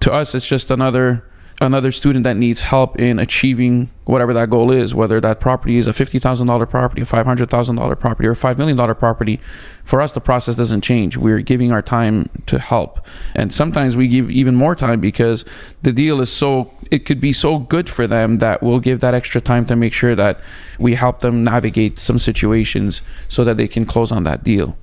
to 0.00 0.12
us, 0.12 0.34
it's 0.34 0.48
just 0.48 0.70
another 0.70 1.24
another 1.62 1.92
student 1.92 2.24
that 2.24 2.36
needs 2.36 2.60
help 2.62 2.98
in 2.98 3.18
achieving 3.18 3.88
whatever 4.04 4.32
that 4.34 4.50
goal 4.50 4.70
is, 4.70 4.94
whether 4.94 5.20
that 5.20 5.40
property 5.40 5.78
is 5.78 5.86
a 5.86 5.92
fifty 5.92 6.18
thousand 6.18 6.48
dollar 6.48 6.66
property, 6.66 7.02
a 7.02 7.04
five 7.06 7.24
hundred 7.24 7.48
thousand 7.48 7.76
dollar 7.76 7.96
property, 7.96 8.28
or 8.28 8.32
a 8.32 8.36
five 8.36 8.58
million 8.58 8.76
dollar 8.76 8.94
property. 8.94 9.40
For 9.84 10.00
us, 10.02 10.12
the 10.12 10.20
process 10.20 10.56
doesn't 10.56 10.82
change. 10.82 11.16
We're 11.16 11.40
giving 11.40 11.72
our 11.72 11.80
time 11.80 12.28
to 12.46 12.58
help, 12.58 13.06
and 13.34 13.54
sometimes 13.54 13.96
we 13.96 14.08
give 14.08 14.30
even 14.30 14.54
more 14.54 14.74
time 14.74 15.00
because 15.00 15.44
the 15.82 15.92
deal 15.92 16.20
is 16.20 16.30
so 16.30 16.72
it 16.90 17.06
could 17.06 17.20
be 17.20 17.32
so 17.32 17.58
good 17.58 17.88
for 17.88 18.06
them 18.06 18.38
that 18.38 18.62
we'll 18.62 18.80
give 18.80 19.00
that 19.00 19.14
extra 19.14 19.40
time 19.40 19.64
to 19.66 19.76
make 19.76 19.94
sure 19.94 20.14
that 20.14 20.40
we 20.78 20.94
help 20.96 21.20
them 21.20 21.42
navigate 21.44 21.98
some 21.98 22.18
situations 22.18 23.00
so 23.28 23.44
that 23.44 23.56
they 23.56 23.68
can 23.68 23.86
close 23.86 24.12
on 24.12 24.24
that 24.24 24.44
deal. 24.44 24.76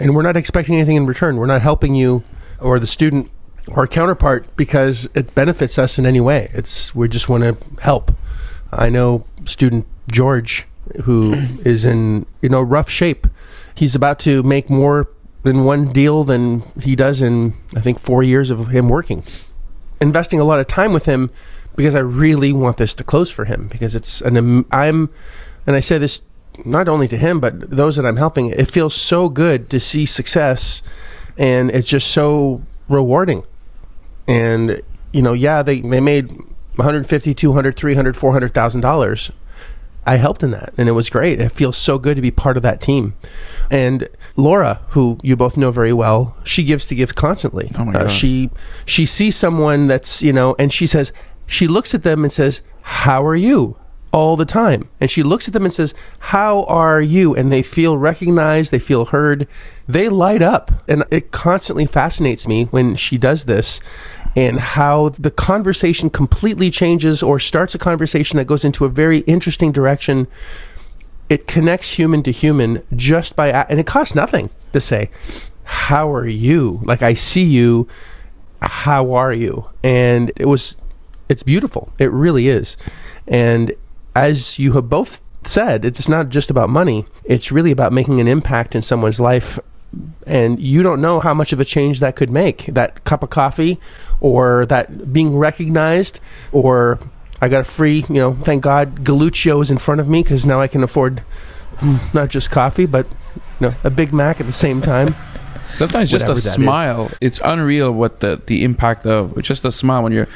and 0.00 0.14
we're 0.14 0.22
not 0.22 0.36
expecting 0.36 0.74
anything 0.74 0.96
in 0.96 1.06
return. 1.06 1.36
We're 1.36 1.46
not 1.46 1.62
helping 1.62 1.94
you 1.94 2.24
or 2.60 2.80
the 2.80 2.86
student 2.86 3.30
or 3.68 3.86
counterpart 3.86 4.54
because 4.56 5.08
it 5.14 5.34
benefits 5.34 5.78
us 5.78 5.98
in 5.98 6.06
any 6.06 6.20
way. 6.20 6.50
It's 6.52 6.94
we 6.94 7.08
just 7.08 7.28
want 7.28 7.44
to 7.44 7.80
help. 7.80 8.12
I 8.72 8.88
know 8.88 9.24
student 9.44 9.86
George 10.10 10.66
who 11.04 11.34
is 11.64 11.84
in 11.84 12.26
you 12.42 12.48
know 12.48 12.62
rough 12.62 12.90
shape. 12.90 13.26
He's 13.74 13.94
about 13.94 14.18
to 14.20 14.42
make 14.42 14.70
more 14.70 15.08
in 15.44 15.64
one 15.64 15.92
deal 15.92 16.24
than 16.24 16.62
he 16.82 16.96
does 16.96 17.20
in 17.20 17.54
I 17.76 17.80
think 17.80 17.98
4 17.98 18.22
years 18.22 18.50
of 18.50 18.68
him 18.68 18.88
working. 18.88 19.24
Investing 20.00 20.40
a 20.40 20.44
lot 20.44 20.60
of 20.60 20.66
time 20.66 20.92
with 20.92 21.06
him 21.06 21.30
because 21.76 21.94
I 21.94 22.00
really 22.00 22.52
want 22.52 22.76
this 22.76 22.94
to 22.96 23.04
close 23.04 23.30
for 23.30 23.46
him 23.46 23.68
because 23.68 23.96
it's 23.96 24.20
an 24.20 24.64
I'm 24.70 25.10
and 25.66 25.76
I 25.76 25.80
say 25.80 25.98
this 25.98 26.22
not 26.64 26.88
only 26.88 27.08
to 27.08 27.16
him 27.16 27.40
but 27.40 27.70
those 27.70 27.96
that 27.96 28.06
I'm 28.06 28.16
helping 28.16 28.50
it 28.50 28.70
feels 28.70 28.94
so 28.94 29.28
good 29.28 29.70
to 29.70 29.80
see 29.80 30.06
success 30.06 30.82
and 31.36 31.70
it's 31.70 31.88
just 31.88 32.08
so 32.12 32.62
rewarding 32.88 33.44
and 34.26 34.80
you 35.12 35.22
know 35.22 35.32
yeah 35.32 35.62
they 35.62 35.80
they 35.80 36.00
made 36.00 36.30
150 36.76 37.34
200 37.34 37.76
300 37.76 38.16
400,000 38.16 38.80
dollars. 38.80 39.30
I 40.06 40.16
helped 40.16 40.42
in 40.42 40.50
that 40.50 40.74
and 40.76 40.86
it 40.88 40.92
was 40.92 41.08
great. 41.08 41.40
It 41.40 41.48
feels 41.50 41.78
so 41.78 41.98
good 41.98 42.16
to 42.16 42.20
be 42.22 42.30
part 42.30 42.58
of 42.58 42.62
that 42.62 42.82
team. 42.82 43.14
And 43.70 44.06
Laura 44.36 44.80
who 44.88 45.18
you 45.22 45.34
both 45.36 45.56
know 45.56 45.70
very 45.70 45.92
well 45.94 46.36
she 46.44 46.62
gives 46.64 46.84
to 46.86 46.94
give 46.94 47.14
constantly. 47.14 47.70
Oh 47.78 47.84
my 47.86 47.94
Uh, 47.94 47.98
God. 48.02 48.10
she 48.10 48.50
she 48.84 49.06
sees 49.06 49.34
someone 49.36 49.86
that's 49.86 50.20
you 50.22 50.32
know 50.32 50.54
and 50.58 50.72
she 50.72 50.86
says 50.86 51.12
she 51.46 51.66
looks 51.66 51.94
at 51.94 52.02
them 52.02 52.22
and 52.24 52.32
says 52.32 52.60
how 52.82 53.24
are 53.24 53.36
you? 53.36 53.76
all 54.12 54.36
the 54.36 54.44
time. 54.44 54.88
And 55.00 55.10
she 55.10 55.24
looks 55.24 55.48
at 55.48 55.54
them 55.54 55.64
and 55.64 55.72
says 55.74 55.92
how 56.20 56.62
are 56.66 57.00
you? 57.00 57.34
And 57.34 57.50
they 57.50 57.62
feel 57.62 57.98
recognized 57.98 58.70
they 58.70 58.78
feel 58.78 59.06
heard. 59.06 59.48
They 59.88 60.08
light 60.08 60.40
up. 60.40 60.70
And 60.86 61.02
it 61.10 61.32
constantly 61.32 61.84
fascinates 61.84 62.46
me 62.46 62.66
when 62.66 62.94
she 62.94 63.18
does 63.18 63.46
this 63.46 63.80
and 64.36 64.58
how 64.58 65.10
the 65.10 65.30
conversation 65.30 66.10
completely 66.10 66.70
changes 66.70 67.22
or 67.22 67.38
starts 67.38 67.74
a 67.74 67.78
conversation 67.78 68.36
that 68.36 68.46
goes 68.46 68.64
into 68.64 68.84
a 68.84 68.88
very 68.88 69.18
interesting 69.20 69.70
direction. 69.70 70.26
It 71.30 71.46
connects 71.46 71.90
human 71.90 72.22
to 72.24 72.32
human 72.32 72.82
just 72.94 73.36
by 73.36 73.48
and 73.48 73.80
it 73.80 73.86
costs 73.86 74.14
nothing 74.14 74.50
to 74.72 74.80
say 74.80 75.10
how 75.64 76.12
are 76.12 76.26
you? 76.26 76.80
Like 76.84 77.02
i 77.02 77.14
see 77.14 77.44
you. 77.44 77.88
How 78.60 79.12
are 79.12 79.32
you? 79.32 79.66
And 79.82 80.30
it 80.36 80.46
was 80.46 80.76
it's 81.28 81.42
beautiful. 81.42 81.92
It 81.98 82.10
really 82.12 82.48
is. 82.48 82.76
And 83.26 83.72
as 84.14 84.58
you 84.58 84.72
have 84.72 84.88
both 84.88 85.22
said 85.46 85.84
it's 85.84 86.08
not 86.08 86.28
just 86.28 86.50
about 86.50 86.68
money. 86.68 87.06
It's 87.24 87.50
really 87.50 87.70
about 87.70 87.92
making 87.92 88.20
an 88.20 88.28
impact 88.28 88.74
in 88.74 88.82
someone's 88.82 89.20
life. 89.20 89.58
And 90.26 90.60
you 90.60 90.82
don't 90.82 91.00
know 91.00 91.20
how 91.20 91.34
much 91.34 91.52
of 91.52 91.60
a 91.60 91.64
change 91.64 92.00
that 92.00 92.16
could 92.16 92.30
make. 92.30 92.66
That 92.66 93.04
cup 93.04 93.22
of 93.22 93.30
coffee 93.30 93.80
or 94.24 94.64
that 94.66 95.12
being 95.12 95.36
recognized 95.36 96.18
or 96.50 96.98
i 97.42 97.48
got 97.48 97.60
a 97.60 97.64
free 97.64 98.04
you 98.08 98.14
know 98.14 98.32
thank 98.32 98.62
god 98.62 99.04
galuccio 99.04 99.60
is 99.60 99.70
in 99.70 99.76
front 99.76 100.00
of 100.00 100.08
me 100.08 100.22
because 100.22 100.46
now 100.46 100.58
i 100.60 100.66
can 100.66 100.82
afford 100.82 101.22
mm, 101.76 102.14
not 102.14 102.30
just 102.30 102.50
coffee 102.50 102.86
but 102.86 103.06
you 103.60 103.68
know 103.68 103.74
a 103.84 103.90
big 103.90 104.14
mac 104.14 104.40
at 104.40 104.46
the 104.46 104.52
same 104.52 104.80
time 104.80 105.14
Sometimes 105.74 106.08
just 106.08 106.26
a 106.26 106.28
that 106.28 106.36
is. 106.36 106.52
smile. 106.52 107.10
It's 107.20 107.40
unreal 107.44 107.90
what 107.90 108.20
the 108.20 108.40
the 108.46 108.62
impact 108.62 109.06
of 109.06 109.42
just 109.42 109.64
a 109.64 109.72
smile 109.72 110.04
when 110.04 110.12
you're 110.12 110.28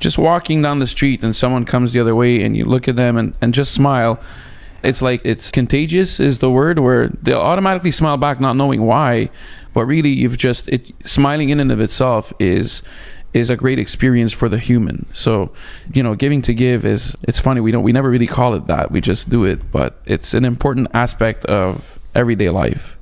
just 0.00 0.18
walking 0.18 0.60
down 0.60 0.80
the 0.80 0.86
street 0.86 1.22
and 1.22 1.34
someone 1.34 1.64
comes 1.64 1.94
the 1.94 2.00
other 2.00 2.14
way 2.14 2.42
and 2.42 2.54
you 2.54 2.66
look 2.66 2.88
at 2.88 2.96
them 2.96 3.16
and, 3.16 3.32
and 3.40 3.54
just 3.54 3.72
smile. 3.72 4.20
it's 4.82 5.00
like 5.00 5.22
it's 5.24 5.50
contagious 5.50 6.20
is 6.20 6.40
the 6.40 6.50
word 6.50 6.78
where 6.78 7.08
they'll 7.22 7.40
automatically 7.40 7.90
smile 7.90 8.18
back 8.18 8.38
not 8.38 8.54
knowing 8.54 8.82
why 8.82 9.30
but 9.72 9.86
really 9.86 10.10
you've 10.10 10.36
just 10.36 10.68
it 10.68 10.90
smiling 11.04 11.48
in 11.48 11.60
and 11.60 11.72
of 11.72 11.80
itself 11.80 12.32
is 12.38 12.82
is 13.32 13.48
a 13.50 13.56
great 13.56 13.78
experience 13.78 14.32
for 14.32 14.48
the 14.48 14.58
human 14.58 15.06
so 15.12 15.50
you 15.94 16.02
know 16.02 16.14
giving 16.14 16.42
to 16.42 16.52
give 16.52 16.84
is 16.84 17.16
it's 17.22 17.40
funny 17.40 17.60
we 17.60 17.70
don't 17.70 17.82
we 17.82 17.92
never 17.92 18.10
really 18.10 18.26
call 18.26 18.54
it 18.54 18.66
that 18.66 18.90
we 18.90 19.00
just 19.00 19.30
do 19.30 19.44
it 19.44 19.72
but 19.72 20.00
it's 20.04 20.34
an 20.34 20.44
important 20.44 20.88
aspect 20.92 21.44
of 21.46 21.98
everyday 22.14 22.50
life 22.50 22.98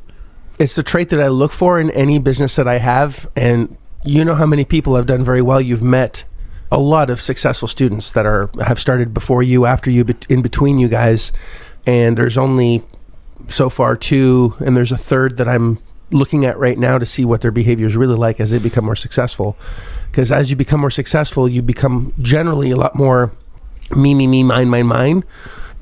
It's 0.60 0.74
the 0.74 0.82
trait 0.82 1.08
that 1.08 1.20
I 1.20 1.28
look 1.28 1.52
for 1.52 1.80
in 1.80 1.90
any 1.92 2.18
business 2.18 2.56
that 2.56 2.68
I 2.68 2.76
have. 2.78 3.30
And 3.34 3.78
you 4.04 4.26
know 4.26 4.34
how 4.34 4.44
many 4.44 4.66
people 4.66 4.94
have 4.94 5.06
done 5.06 5.24
very 5.24 5.40
well. 5.40 5.58
You've 5.58 5.82
met 5.82 6.24
a 6.70 6.78
lot 6.78 7.08
of 7.08 7.18
successful 7.18 7.66
students 7.66 8.12
that 8.12 8.26
are 8.26 8.50
have 8.62 8.78
started 8.78 9.14
before 9.14 9.42
you, 9.42 9.64
after 9.64 9.90
you, 9.90 10.04
in 10.28 10.42
between 10.42 10.78
you 10.78 10.88
guys. 10.88 11.32
And 11.86 12.18
there's 12.18 12.36
only 12.36 12.82
so 13.48 13.70
far 13.70 13.96
two, 13.96 14.54
and 14.60 14.76
there's 14.76 14.92
a 14.92 14.98
third 14.98 15.38
that 15.38 15.48
I'm 15.48 15.78
looking 16.10 16.44
at 16.44 16.58
right 16.58 16.76
now 16.76 16.98
to 16.98 17.06
see 17.06 17.24
what 17.24 17.40
their 17.40 17.52
behavior 17.52 17.86
is 17.86 17.96
really 17.96 18.16
like 18.16 18.38
as 18.38 18.50
they 18.50 18.58
become 18.58 18.84
more 18.84 18.96
successful. 18.96 19.56
Because 20.10 20.32
as 20.32 20.50
you 20.50 20.56
become 20.56 20.80
more 20.80 20.90
successful, 20.90 21.48
you 21.48 21.62
become 21.62 22.12
generally 22.20 22.70
a 22.70 22.76
lot 22.76 22.94
more 22.96 23.30
me, 23.96 24.14
me, 24.14 24.26
me, 24.26 24.42
mine, 24.42 24.68
mine, 24.68 24.86
mine, 24.86 25.24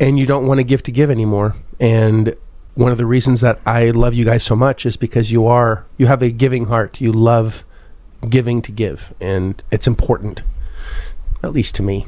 and 0.00 0.18
you 0.18 0.26
don't 0.26 0.46
want 0.46 0.58
to 0.58 0.64
give 0.64 0.82
to 0.84 0.92
give 0.92 1.10
anymore. 1.10 1.54
And 1.80 2.34
one 2.74 2.92
of 2.92 2.98
the 2.98 3.06
reasons 3.06 3.40
that 3.40 3.58
I 3.66 3.90
love 3.90 4.14
you 4.14 4.24
guys 4.24 4.42
so 4.44 4.54
much 4.56 4.86
is 4.86 4.96
because 4.96 5.32
you 5.32 5.46
are 5.46 5.84
you 5.96 6.06
have 6.06 6.22
a 6.22 6.30
giving 6.30 6.66
heart. 6.66 7.00
You 7.00 7.12
love 7.12 7.64
giving 8.28 8.62
to 8.62 8.72
give, 8.72 9.14
and 9.20 9.62
it's 9.70 9.86
important, 9.86 10.42
at 11.42 11.52
least 11.52 11.74
to 11.76 11.82
me. 11.82 12.06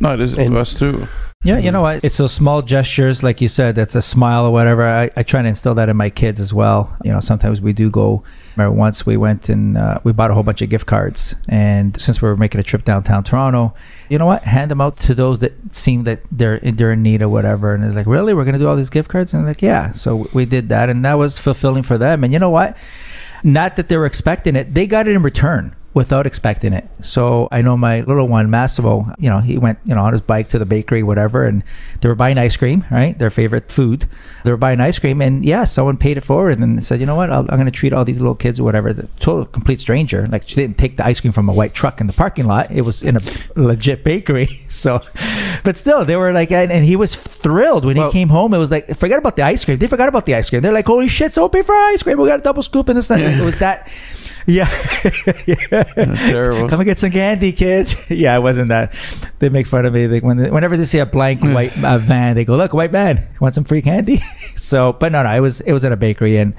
no 0.00 0.14
it 0.14 0.20
is 0.20 0.36
And- 0.38 0.52
to 0.54 0.58
us 0.60 0.74
too 0.74 1.06
Yeah, 1.44 1.58
you 1.58 1.72
know 1.72 1.82
what? 1.82 2.04
It's 2.04 2.18
those 2.18 2.32
small 2.32 2.62
gestures, 2.62 3.24
like 3.24 3.40
you 3.40 3.48
said, 3.48 3.74
that's 3.74 3.96
a 3.96 4.02
smile 4.02 4.46
or 4.46 4.52
whatever. 4.52 4.86
I, 4.86 5.10
I 5.16 5.24
try 5.24 5.42
to 5.42 5.48
instill 5.48 5.74
that 5.74 5.88
in 5.88 5.96
my 5.96 6.08
kids 6.08 6.38
as 6.38 6.54
well. 6.54 6.96
You 7.02 7.12
know, 7.12 7.18
sometimes 7.18 7.60
we 7.60 7.72
do 7.72 7.90
go. 7.90 8.22
Remember, 8.56 8.76
once 8.76 9.04
we 9.04 9.16
went 9.16 9.48
and 9.48 9.76
uh, 9.76 9.98
we 10.04 10.12
bought 10.12 10.30
a 10.30 10.34
whole 10.34 10.44
bunch 10.44 10.62
of 10.62 10.68
gift 10.68 10.86
cards, 10.86 11.34
and 11.48 12.00
since 12.00 12.22
we 12.22 12.28
were 12.28 12.36
making 12.36 12.60
a 12.60 12.62
trip 12.62 12.84
downtown 12.84 13.24
Toronto, 13.24 13.74
you 14.08 14.18
know 14.18 14.26
what? 14.26 14.42
Hand 14.42 14.70
them 14.70 14.80
out 14.80 14.98
to 14.98 15.14
those 15.14 15.40
that 15.40 15.74
seem 15.74 16.04
that 16.04 16.20
they're 16.30 16.60
they're 16.60 16.92
in 16.92 17.02
need 17.02 17.22
or 17.22 17.28
whatever. 17.28 17.74
And 17.74 17.84
it's 17.84 17.96
like, 17.96 18.06
really, 18.06 18.34
we're 18.34 18.44
gonna 18.44 18.58
do 18.58 18.68
all 18.68 18.76
these 18.76 18.90
gift 18.90 19.08
cards? 19.08 19.34
And 19.34 19.44
like, 19.44 19.62
yeah. 19.62 19.90
So 19.90 20.28
we 20.32 20.44
did 20.44 20.68
that, 20.68 20.90
and 20.90 21.04
that 21.04 21.14
was 21.14 21.40
fulfilling 21.40 21.82
for 21.82 21.98
them. 21.98 22.22
And 22.22 22.32
you 22.32 22.38
know 22.38 22.50
what? 22.50 22.76
Not 23.42 23.74
that 23.76 23.88
they 23.88 23.96
were 23.96 24.06
expecting 24.06 24.54
it; 24.54 24.74
they 24.74 24.86
got 24.86 25.08
it 25.08 25.16
in 25.16 25.22
return 25.22 25.74
without 25.94 26.26
expecting 26.26 26.72
it. 26.72 26.88
So 27.02 27.48
I 27.52 27.60
know 27.60 27.76
my 27.76 28.00
little 28.00 28.26
one, 28.26 28.48
Massimo, 28.48 29.12
you 29.18 29.28
know, 29.28 29.40
he 29.40 29.58
went, 29.58 29.78
you 29.84 29.94
know, 29.94 30.00
on 30.02 30.12
his 30.12 30.22
bike 30.22 30.48
to 30.48 30.58
the 30.58 30.64
bakery, 30.64 31.02
whatever, 31.02 31.44
and 31.44 31.62
they 32.00 32.08
were 32.08 32.14
buying 32.14 32.38
ice 32.38 32.56
cream, 32.56 32.84
right? 32.90 33.18
Their 33.18 33.28
favorite 33.28 33.70
food. 33.70 34.08
They 34.44 34.50
were 34.50 34.56
buying 34.56 34.80
ice 34.80 34.98
cream, 34.98 35.20
and 35.20 35.44
yeah, 35.44 35.64
someone 35.64 35.98
paid 35.98 36.16
it 36.16 36.22
forward 36.22 36.58
and 36.58 36.82
said, 36.82 36.98
you 36.98 37.04
know 37.06 37.14
what, 37.14 37.30
I'll, 37.30 37.40
I'm 37.40 37.46
going 37.58 37.66
to 37.66 37.70
treat 37.70 37.92
all 37.92 38.04
these 38.06 38.20
little 38.20 38.34
kids 38.34 38.58
or 38.58 38.64
whatever. 38.64 38.92
The 38.94 39.06
total 39.20 39.44
complete 39.44 39.80
stranger. 39.80 40.26
Like 40.28 40.48
she 40.48 40.54
didn't 40.56 40.78
take 40.78 40.96
the 40.96 41.04
ice 41.06 41.20
cream 41.20 41.32
from 41.32 41.48
a 41.48 41.52
white 41.52 41.74
truck 41.74 42.00
in 42.00 42.06
the 42.06 42.12
parking 42.14 42.46
lot. 42.46 42.70
It 42.70 42.82
was 42.82 43.02
in 43.02 43.16
a 43.16 43.20
legit 43.56 44.02
bakery. 44.04 44.48
So, 44.72 45.00
but 45.64 45.76
still, 45.76 46.04
they 46.06 46.16
were 46.16 46.32
like, 46.32 46.50
and, 46.50 46.72
and 46.72 46.82
he 46.84 46.96
was 46.96 47.14
thrilled 47.14 47.84
when 47.84 47.98
Well- 47.98 48.10
he 48.10 48.12
came 48.18 48.30
home. 48.30 48.54
It 48.54 48.58
was 48.58 48.70
like, 48.70 48.86
forget 48.96 49.18
about 49.18 49.36
the 49.36 49.42
ice 49.42 49.64
cream. 49.64 49.76
They 49.78 49.86
forgot 49.86 50.08
about 50.08 50.24
the 50.24 50.34
ice 50.34 50.48
cream. 50.48 50.62
They're 50.62 50.72
like, 50.72 50.86
holy 50.86 51.08
shit, 51.08 51.34
so 51.34 51.48
pay 51.50 51.60
for 51.62 51.74
ice 51.74 52.02
cream. 52.02 52.18
We 52.18 52.26
got 52.28 52.40
a 52.40 52.42
double 52.42 52.62
scoop 52.62 52.88
and 52.88 52.96
this. 52.96 53.10
and 53.10 53.20
that. 53.22 53.38
It 53.38 53.44
was 53.44 53.58
that. 53.58 53.88
Yeah. 54.46 54.64
That's 55.70 56.20
terrible 56.20 56.68
Come 56.68 56.80
and 56.80 56.86
get 56.86 56.98
some 56.98 57.10
candy, 57.10 57.52
kids. 57.52 57.96
yeah, 58.10 58.36
it 58.36 58.40
wasn't 58.40 58.68
that. 58.68 58.92
They 59.38 59.48
make 59.48 59.66
fun 59.66 59.86
of 59.86 59.92
me. 59.92 60.06
They, 60.06 60.20
when 60.20 60.52
whenever 60.52 60.76
they 60.76 60.84
see 60.84 60.98
a 60.98 61.06
blank 61.06 61.42
white 61.42 61.76
uh, 61.82 61.98
van, 61.98 62.34
they 62.34 62.44
go, 62.44 62.56
"Look, 62.56 62.72
white 62.72 62.90
man, 62.92 63.28
want 63.40 63.54
some 63.54 63.64
free 63.64 63.82
candy?" 63.82 64.20
so, 64.56 64.94
but 64.94 65.12
no, 65.12 65.22
no, 65.22 65.30
it 65.30 65.40
was 65.40 65.60
it 65.60 65.72
was 65.72 65.84
at 65.84 65.92
a 65.92 65.96
bakery, 65.96 66.38
and 66.38 66.54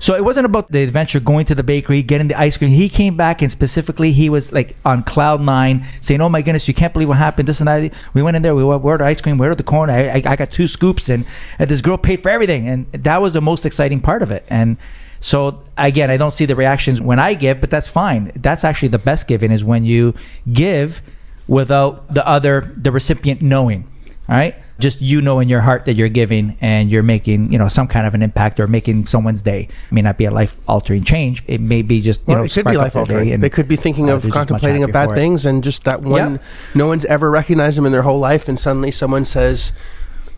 so 0.00 0.14
it 0.14 0.24
wasn't 0.24 0.46
about 0.46 0.72
the 0.72 0.82
adventure 0.82 1.20
going 1.20 1.44
to 1.46 1.54
the 1.54 1.62
bakery, 1.62 2.02
getting 2.02 2.28
the 2.28 2.38
ice 2.38 2.56
cream. 2.56 2.70
He 2.70 2.88
came 2.88 3.16
back, 3.16 3.42
and 3.42 3.50
specifically, 3.50 4.12
he 4.12 4.28
was 4.28 4.52
like 4.52 4.76
on 4.84 5.02
cloud 5.02 5.40
nine, 5.40 5.86
saying, 6.00 6.20
"Oh 6.20 6.28
my 6.28 6.42
goodness, 6.42 6.66
you 6.66 6.74
can't 6.74 6.92
believe 6.92 7.08
what 7.08 7.18
happened." 7.18 7.48
This 7.48 7.60
and 7.60 7.68
that. 7.68 7.92
We 8.12 8.22
went 8.22 8.36
in 8.36 8.42
there, 8.42 8.54
we 8.54 8.62
ordered 8.62 9.04
ice 9.04 9.20
cream, 9.20 9.38
we 9.38 9.46
ordered 9.46 9.58
the 9.58 9.64
corn. 9.64 9.90
I, 9.90 10.08
I, 10.08 10.22
I 10.26 10.36
got 10.36 10.50
two 10.50 10.66
scoops, 10.66 11.08
and, 11.08 11.24
and 11.58 11.70
this 11.70 11.80
girl 11.80 11.96
paid 11.96 12.22
for 12.22 12.28
everything, 12.28 12.68
and 12.68 12.90
that 12.92 13.22
was 13.22 13.32
the 13.32 13.40
most 13.40 13.64
exciting 13.64 14.00
part 14.00 14.22
of 14.22 14.30
it, 14.30 14.44
and. 14.48 14.76
So 15.20 15.60
again, 15.76 16.10
I 16.10 16.16
don't 16.16 16.32
see 16.32 16.46
the 16.46 16.56
reactions 16.56 17.00
when 17.00 17.18
I 17.18 17.34
give, 17.34 17.60
but 17.60 17.70
that's 17.70 17.88
fine. 17.88 18.32
That's 18.34 18.64
actually 18.64 18.88
the 18.88 18.98
best 18.98 19.28
giving 19.28 19.50
is 19.52 19.62
when 19.62 19.84
you 19.84 20.14
give 20.50 21.02
without 21.46 22.12
the 22.12 22.26
other, 22.26 22.72
the 22.76 22.90
recipient 22.90 23.42
knowing. 23.42 23.86
All 24.28 24.36
right, 24.36 24.54
just 24.78 25.00
you 25.00 25.20
know 25.20 25.40
in 25.40 25.48
your 25.48 25.60
heart 25.60 25.86
that 25.86 25.94
you're 25.94 26.08
giving 26.08 26.56
and 26.60 26.88
you're 26.88 27.02
making, 27.02 27.52
you 27.52 27.58
know, 27.58 27.66
some 27.66 27.88
kind 27.88 28.06
of 28.06 28.14
an 28.14 28.22
impact 28.22 28.60
or 28.60 28.68
making 28.68 29.06
someone's 29.06 29.42
day. 29.42 29.62
It 29.62 29.92
may 29.92 30.02
not 30.02 30.16
be 30.18 30.24
a 30.24 30.30
life 30.30 30.56
altering 30.68 31.02
change. 31.02 31.42
It 31.48 31.60
may 31.60 31.82
be 31.82 32.00
just 32.00 32.20
you 32.20 32.26
Well, 32.28 32.38
know, 32.38 32.44
it 32.44 32.52
could 32.52 32.64
be 32.66 32.76
life 32.76 32.94
altering. 32.94 33.40
They 33.40 33.50
could 33.50 33.66
be 33.66 33.74
thinking 33.74 34.08
uh, 34.08 34.14
of 34.14 34.22
they're 34.22 34.28
just 34.30 34.38
much 34.38 34.48
contemplating 34.48 34.84
of 34.84 34.92
bad 34.92 35.10
things, 35.10 35.44
and 35.46 35.64
just 35.64 35.82
that 35.84 36.02
one, 36.02 36.34
Yeah. 36.34 36.38
no 36.76 36.86
one's 36.86 37.04
ever 37.06 37.28
recognized 37.28 37.76
them 37.76 37.86
in 37.86 37.92
their 37.92 38.02
whole 38.02 38.20
life, 38.20 38.48
and 38.48 38.58
suddenly 38.58 38.92
someone 38.92 39.24
says, 39.24 39.72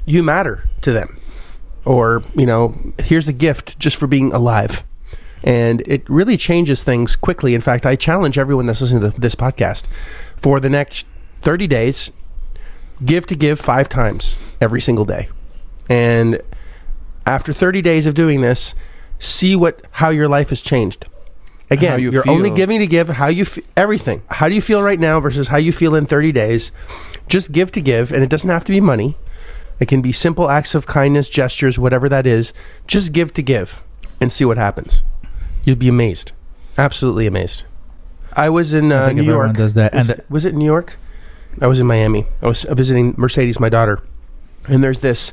"You 0.06 0.22
matter 0.22 0.64
to 0.80 0.90
them," 0.92 1.18
or 1.84 2.22
you 2.34 2.46
know, 2.46 2.74
"Here's 2.98 3.28
a 3.28 3.32
gift 3.32 3.78
just 3.78 3.96
for 3.96 4.06
being 4.06 4.32
alive." 4.32 4.84
And 5.44 5.82
it 5.86 6.08
really 6.08 6.36
changes 6.36 6.84
things 6.84 7.16
quickly. 7.16 7.54
In 7.54 7.60
fact, 7.60 7.84
I 7.84 7.96
challenge 7.96 8.38
everyone 8.38 8.66
that's 8.66 8.80
listening 8.80 9.10
to 9.10 9.20
this 9.20 9.34
podcast 9.34 9.84
for 10.36 10.60
the 10.60 10.70
next 10.70 11.06
30 11.40 11.66
days, 11.66 12.12
give 13.04 13.26
to 13.26 13.34
give 13.34 13.58
five 13.58 13.88
times 13.88 14.36
every 14.60 14.80
single 14.80 15.04
day. 15.04 15.28
And 15.88 16.40
after 17.26 17.52
30 17.52 17.82
days 17.82 18.06
of 18.06 18.14
doing 18.14 18.40
this, 18.40 18.74
see 19.18 19.56
what 19.56 19.82
how 19.92 20.10
your 20.10 20.28
life 20.28 20.50
has 20.50 20.60
changed. 20.60 21.06
Again, 21.70 22.00
you 22.00 22.20
are 22.20 22.28
only 22.28 22.50
giving 22.50 22.80
to 22.80 22.86
give 22.86 23.08
how 23.08 23.28
you 23.28 23.42
f- 23.44 23.58
everything. 23.76 24.22
How 24.30 24.48
do 24.48 24.54
you 24.54 24.60
feel 24.60 24.82
right 24.82 25.00
now 25.00 25.20
versus 25.20 25.48
how 25.48 25.56
you 25.56 25.72
feel 25.72 25.94
in 25.94 26.04
30 26.04 26.30
days? 26.30 26.70
Just 27.28 27.50
give 27.50 27.72
to 27.72 27.80
give, 27.80 28.12
and 28.12 28.22
it 28.22 28.28
doesn't 28.28 28.50
have 28.50 28.64
to 28.66 28.72
be 28.72 28.80
money. 28.80 29.16
It 29.80 29.88
can 29.88 30.02
be 30.02 30.12
simple 30.12 30.48
acts 30.50 30.74
of 30.74 30.86
kindness, 30.86 31.28
gestures, 31.28 31.78
whatever 31.78 32.08
that 32.08 32.26
is. 32.26 32.52
Just 32.86 33.12
give 33.12 33.32
to 33.34 33.42
give 33.42 33.82
and 34.20 34.30
see 34.30 34.44
what 34.44 34.56
happens. 34.56 35.02
You'd 35.64 35.78
be 35.78 35.88
amazed, 35.88 36.32
absolutely 36.78 37.26
amazed. 37.26 37.64
I 38.32 38.48
was 38.48 38.72
in 38.74 38.92
I 38.92 38.96
uh, 38.96 39.06
think 39.08 39.20
New 39.20 39.24
York. 39.24 39.56
does 39.56 39.74
that. 39.74 39.92
Was, 39.94 40.10
And 40.10 40.22
was 40.28 40.44
it 40.44 40.54
New 40.54 40.64
York? 40.64 40.96
I 41.60 41.66
was 41.66 41.80
in 41.80 41.86
Miami. 41.86 42.26
I 42.40 42.46
was 42.46 42.64
visiting 42.64 43.14
Mercedes, 43.18 43.60
my 43.60 43.68
daughter, 43.68 44.00
and 44.68 44.82
there's 44.82 45.00
this 45.00 45.32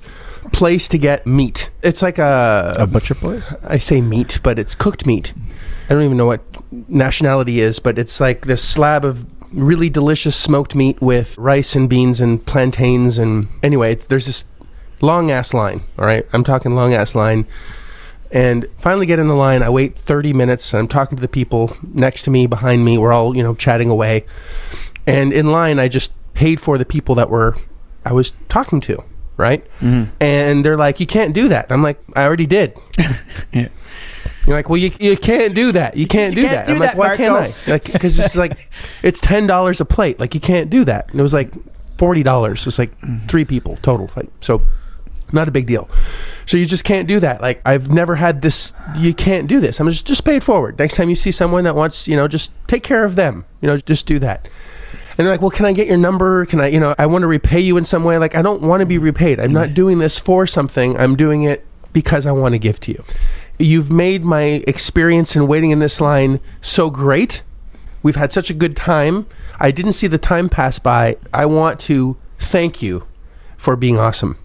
place 0.51 0.87
to 0.89 0.97
get 0.97 1.25
meat. 1.25 1.69
It's 1.81 2.01
like 2.01 2.17
a, 2.17 2.75
a 2.77 2.87
butcher 2.87 3.15
place. 3.15 3.53
I 3.63 3.77
say 3.77 4.01
meat, 4.01 4.39
but 4.43 4.59
it's 4.59 4.75
cooked 4.75 5.05
meat. 5.05 5.33
I 5.89 5.93
don't 5.93 6.03
even 6.03 6.17
know 6.17 6.25
what 6.25 6.41
nationality 6.89 7.61
is, 7.61 7.79
but 7.79 7.97
it's 7.97 8.19
like 8.19 8.45
this 8.45 8.61
slab 8.61 9.05
of 9.05 9.25
really 9.51 9.89
delicious 9.89 10.35
smoked 10.35 10.75
meat 10.75 11.01
with 11.01 11.37
rice 11.37 11.75
and 11.75 11.89
beans 11.89 12.21
and 12.21 12.45
plantains 12.45 13.17
and 13.17 13.47
anyway, 13.63 13.93
it's, 13.93 14.05
there's 14.05 14.25
this 14.25 14.45
long 15.01 15.31
ass 15.31 15.53
line. 15.53 15.81
All 15.97 16.05
right, 16.05 16.25
I'm 16.33 16.43
talking 16.43 16.75
long 16.75 16.93
ass 16.93 17.15
line. 17.15 17.47
And 18.31 18.67
finally 18.77 19.07
get 19.07 19.17
in 19.17 19.27
the 19.27 19.35
line. 19.35 19.63
I 19.63 19.69
wait 19.69 19.97
30 19.97 20.33
minutes. 20.33 20.71
And 20.73 20.81
I'm 20.81 20.87
talking 20.87 21.15
to 21.15 21.21
the 21.21 21.27
people 21.27 21.75
next 21.81 22.23
to 22.23 22.29
me, 22.29 22.45
behind 22.45 22.85
me. 22.85 22.97
We're 22.97 23.11
all 23.11 23.35
you 23.35 23.41
know 23.41 23.55
chatting 23.55 23.89
away. 23.89 24.25
And 25.07 25.33
in 25.33 25.51
line, 25.51 25.79
I 25.79 25.87
just 25.87 26.13
paid 26.33 26.59
for 26.59 26.77
the 26.77 26.85
people 26.85 27.15
that 27.15 27.29
were 27.29 27.55
I 28.05 28.13
was 28.13 28.33
talking 28.47 28.81
to. 28.81 29.03
Right, 29.35 29.65
mm-hmm. 29.79 30.11
and 30.19 30.65
they're 30.65 30.75
like, 30.75 30.99
"You 30.99 31.07
can't 31.07 31.33
do 31.33 31.47
that." 31.47 31.71
I'm 31.71 31.81
like, 31.81 31.97
"I 32.13 32.23
already 32.23 32.45
did." 32.45 32.77
Yeah. 33.53 33.69
You're 34.49 34.57
like, 34.57 34.67
well, 34.67 34.77
you, 34.77 34.91
you 34.99 35.15
can't 35.15 35.53
do 35.53 35.71
that. 35.73 35.95
You 35.95 36.07
can't 36.07 36.33
do 36.33 36.41
can't 36.41 36.53
that. 36.53 36.65
do 36.65 36.73
I'm 36.73 36.79
like, 36.79 36.89
that, 36.89 36.97
why 36.97 37.15
can't 37.15 37.33
Marco." 37.33 37.53
I? 37.67 37.71
Like, 37.71 37.93
because 37.93 38.17
it's 38.17 38.35
like, 38.35 38.67
it's 39.03 39.21
ten 39.21 39.45
dollars 39.45 39.79
a 39.79 39.85
plate. 39.85 40.19
Like, 40.19 40.33
you 40.33 40.39
can't 40.39 40.71
do 40.71 40.83
that. 40.85 41.07
And 41.11 41.19
it 41.19 41.21
was 41.21 41.35
like 41.35 41.53
forty 41.99 42.23
dollars. 42.23 42.65
It's 42.65 42.79
like 42.79 42.99
mm-hmm. 42.99 43.27
three 43.27 43.45
people 43.45 43.77
total. 43.83 44.09
Like, 44.15 44.27
so 44.39 44.63
not 45.31 45.47
a 45.47 45.51
big 45.51 45.67
deal. 45.67 45.87
So 46.47 46.57
you 46.57 46.65
just 46.65 46.83
can't 46.83 47.07
do 47.07 47.19
that. 47.19 47.41
Like, 47.43 47.61
I've 47.63 47.91
never 47.91 48.15
had 48.15 48.41
this. 48.41 48.73
You 48.97 49.13
can't 49.13 49.47
do 49.47 49.59
this. 49.59 49.79
I'm 49.79 49.87
just 49.87 50.07
just 50.07 50.25
pay 50.25 50.37
it 50.37 50.43
forward. 50.43 50.79
Next 50.79 50.95
time 50.95 51.09
you 51.09 51.15
see 51.15 51.29
someone 51.29 51.65
that 51.65 51.75
wants, 51.75 52.07
you 52.07 52.15
know, 52.15 52.27
just 52.27 52.51
take 52.65 52.81
care 52.81 53.05
of 53.05 53.15
them. 53.15 53.45
You 53.61 53.67
know, 53.67 53.77
just 53.77 54.07
do 54.07 54.17
that. 54.17 54.49
And 55.19 55.27
they're 55.27 55.33
like, 55.33 55.41
well, 55.41 55.51
can 55.51 55.67
I 55.67 55.73
get 55.73 55.85
your 55.85 55.97
number? 55.97 56.47
Can 56.47 56.59
I, 56.59 56.69
you 56.69 56.79
know, 56.79 56.95
I 56.97 57.05
want 57.05 57.21
to 57.21 57.27
repay 57.27 57.59
you 57.59 57.77
in 57.77 57.85
some 57.85 58.03
way. 58.03 58.17
Like, 58.17 58.33
I 58.33 58.41
don't 58.41 58.63
want 58.63 58.79
to 58.79 58.87
be 58.87 58.97
repaid. 58.97 59.39
I'm 59.39 59.49
mm-hmm. 59.49 59.53
not 59.53 59.73
doing 59.75 59.99
this 59.99 60.17
for 60.17 60.47
something. 60.47 60.97
I'm 60.97 61.15
doing 61.15 61.43
it 61.43 61.67
because 61.93 62.25
I 62.25 62.31
want 62.31 62.53
to 62.53 62.59
give 62.59 62.79
to 62.81 62.91
you. 62.91 63.03
You've 63.59 63.91
made 63.91 64.23
my 64.23 64.63
experience 64.65 65.35
in 65.35 65.45
waiting 65.45 65.71
in 65.71 65.79
this 65.79 65.99
line 65.99 66.39
so 66.61 66.89
great. 66.89 67.43
We've 68.01 68.15
had 68.15 68.31
such 68.31 68.49
a 68.49 68.53
good 68.53 68.75
time. 68.75 69.27
I 69.59 69.71
didn't 69.71 69.93
see 69.93 70.07
the 70.07 70.17
time 70.17 70.47
pass 70.47 70.79
by. 70.79 71.17
I 71.33 71.45
want 71.45 71.79
to 71.81 72.15
thank 72.39 72.81
you 72.81 73.05
for 73.57 73.75
being 73.75 73.97
awesome. 73.97 74.37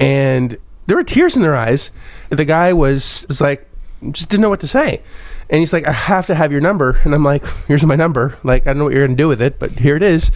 And 0.00 0.58
there 0.86 0.96
were 0.96 1.04
tears 1.04 1.36
in 1.36 1.42
their 1.42 1.54
eyes. 1.54 1.92
The 2.30 2.44
guy 2.44 2.72
was, 2.72 3.24
was 3.28 3.40
like, 3.40 3.68
just 4.10 4.28
didn't 4.28 4.42
know 4.42 4.50
what 4.50 4.60
to 4.60 4.68
say. 4.68 5.02
And 5.48 5.60
he's 5.60 5.72
like, 5.72 5.86
I 5.86 5.92
have 5.92 6.26
to 6.26 6.34
have 6.34 6.50
your 6.50 6.60
number. 6.60 6.98
And 7.04 7.14
I'm 7.14 7.22
like, 7.22 7.44
here's 7.68 7.86
my 7.86 7.94
number. 7.94 8.36
Like, 8.42 8.62
I 8.66 8.70
don't 8.70 8.78
know 8.78 8.84
what 8.84 8.92
you're 8.92 9.06
going 9.06 9.16
to 9.16 9.22
do 9.22 9.28
with 9.28 9.40
it, 9.40 9.60
but 9.60 9.70
here 9.70 9.94
it 9.96 10.02
is. 10.02 10.32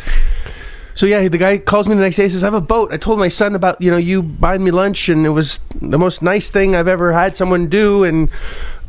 So 1.01 1.07
yeah, 1.07 1.27
the 1.29 1.39
guy 1.39 1.57
calls 1.57 1.89
me 1.89 1.95
the 1.95 2.03
next 2.03 2.17
day. 2.17 2.29
Says 2.29 2.45
I 2.45 2.49
have 2.49 2.53
a 2.53 2.61
boat. 2.61 2.93
I 2.93 2.99
told 2.99 3.19
my 3.19 3.31
son 3.31 3.55
about 3.55 3.81
you 3.81 3.91
know 3.91 3.97
you 3.97 4.23
buying 4.23 4.63
me 4.63 4.71
lunch, 4.71 5.09
and 5.09 5.25
it 5.25 5.31
was 5.31 5.57
the 5.81 5.99
most 5.99 6.21
nice 6.21 6.51
thing 6.51 6.77
I've 6.77 6.89
ever 6.89 7.15
had 7.15 7.35
someone 7.35 7.69
do. 7.69 8.05
And 8.05 8.29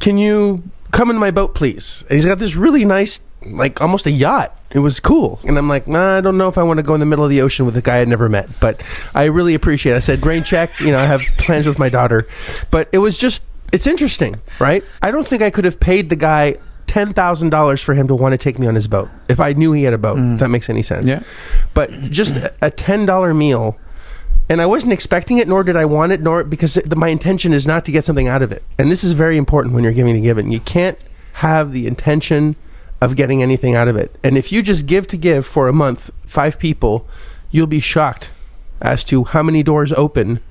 can 0.01 0.18
you 0.18 0.62
come 0.91 1.10
in 1.10 1.15
my 1.15 1.32
boat, 1.32 1.56
please? 1.56 2.01
And 2.10 2.15
he's 2.18 2.25
got 2.25 2.38
this 2.38 2.58
really 2.58 2.84
nice, 2.84 3.22
like 3.46 3.80
almost 3.80 4.08
a 4.08 4.12
yacht. 4.12 4.53
It 4.72 4.80
was 4.80 5.00
cool. 5.00 5.39
And 5.48 5.58
I'm 5.58 5.70
like, 5.70 5.88
nah, 5.88 6.18
I 6.18 6.20
don't 6.20 6.38
know 6.38 6.50
if 6.50 6.58
I 6.58 6.63
want 6.63 6.80
to 6.80 6.84
go 6.84 6.94
in 6.94 7.00
the 7.00 7.06
middle 7.06 7.24
of 7.24 7.32
the 7.32 7.39
ocean 7.39 7.65
with 7.65 7.77
a 7.77 7.82
guy 7.82 8.00
I'd 8.00 8.10
never 8.10 8.27
met, 8.27 8.50
but 8.60 8.84
I 9.15 9.25
really 9.25 9.53
appreciate. 9.53 9.94
it. 9.94 9.96
I 9.96 10.00
said, 10.00 10.25
rain 10.25 10.44
check. 10.44 10.82
You 10.82 10.91
know, 10.91 11.00
I 11.00 11.06
have 11.06 11.22
plans 11.38 11.65
with 11.65 11.80
my 11.80 11.88
daughter, 11.88 12.27
but 12.72 12.89
it 12.91 12.98
was 12.98 13.18
just 13.18 13.46
it's 13.72 13.88
interesting, 13.88 14.41
right? 14.60 14.84
I 15.01 15.12
don't 15.12 15.25
think 15.25 15.41
I 15.41 15.50
could 15.50 15.63
have 15.63 15.80
paid 15.80 16.10
the 16.10 16.18
guy 16.18 16.58
ten 16.91 17.13
thousand 17.13 17.51
dollars 17.51 17.81
for 17.81 17.93
him 17.93 18.10
to 18.10 18.15
want 18.15 18.33
to 18.33 18.38
take 18.38 18.60
me 18.60 18.67
on 18.67 18.75
his 18.75 18.89
boat 18.89 19.10
if 19.29 19.39
I 19.39 19.53
knew 19.53 19.71
he 19.71 19.83
had 19.83 19.93
a 19.93 19.98
boat. 19.98 20.17
If 20.17 20.24
mm. 20.24 20.39
that 20.39 20.50
makes 20.50 20.69
any 20.69 20.81
sense. 20.81 21.07
Yeah. 21.07 21.24
But 21.74 21.89
just 22.12 22.36
a- 22.62 22.69
ten 22.71 23.05
dollar 23.05 23.33
meal, 23.33 23.79
and 24.50 24.62
I 24.62 24.65
wasn't 24.65 24.91
expecting 24.91 25.38
it, 25.38 25.48
nor 25.48 25.63
did 25.63 25.77
I 25.77 25.86
want 25.86 26.12
it, 26.12 26.19
nor 26.19 26.43
because 26.43 26.75
it, 26.75 26.89
the, 26.89 26.98
my 26.98 27.07
intention 27.07 27.53
is 27.53 27.65
not 27.65 27.86
to 27.86 27.93
get 27.93 28.03
something 28.03 28.27
out 28.27 28.41
of 28.41 28.51
it. 28.51 28.62
And 28.77 28.91
this 28.91 29.05
is 29.05 29.13
very 29.13 29.38
important 29.38 29.74
when 29.74 29.86
you're 29.86 29.93
giving 29.93 30.15
to 30.15 30.19
give 30.19 30.38
it. 30.38 30.45
You 30.48 30.60
can't 30.60 30.98
have 31.36 31.71
the 31.71 31.88
intention 31.88 32.57
of 33.00 33.15
getting 33.15 33.41
anything 33.41 33.74
out 33.74 33.88
of 33.88 33.95
it. 33.95 34.13
And 34.21 34.38
if 34.38 34.51
you 34.51 34.62
just 34.62 34.86
give 34.86 35.07
to 35.07 35.17
give 35.17 35.45
for 35.45 35.69
a 35.69 35.74
month, 35.74 36.12
five 36.25 36.60
people, 36.60 37.07
you'll 37.51 37.67
be 37.67 37.79
shocked 37.79 38.31
as 38.81 39.05
to 39.05 39.24
how 39.24 39.41
many 39.43 39.63
doors 39.63 39.93
open 39.93 40.41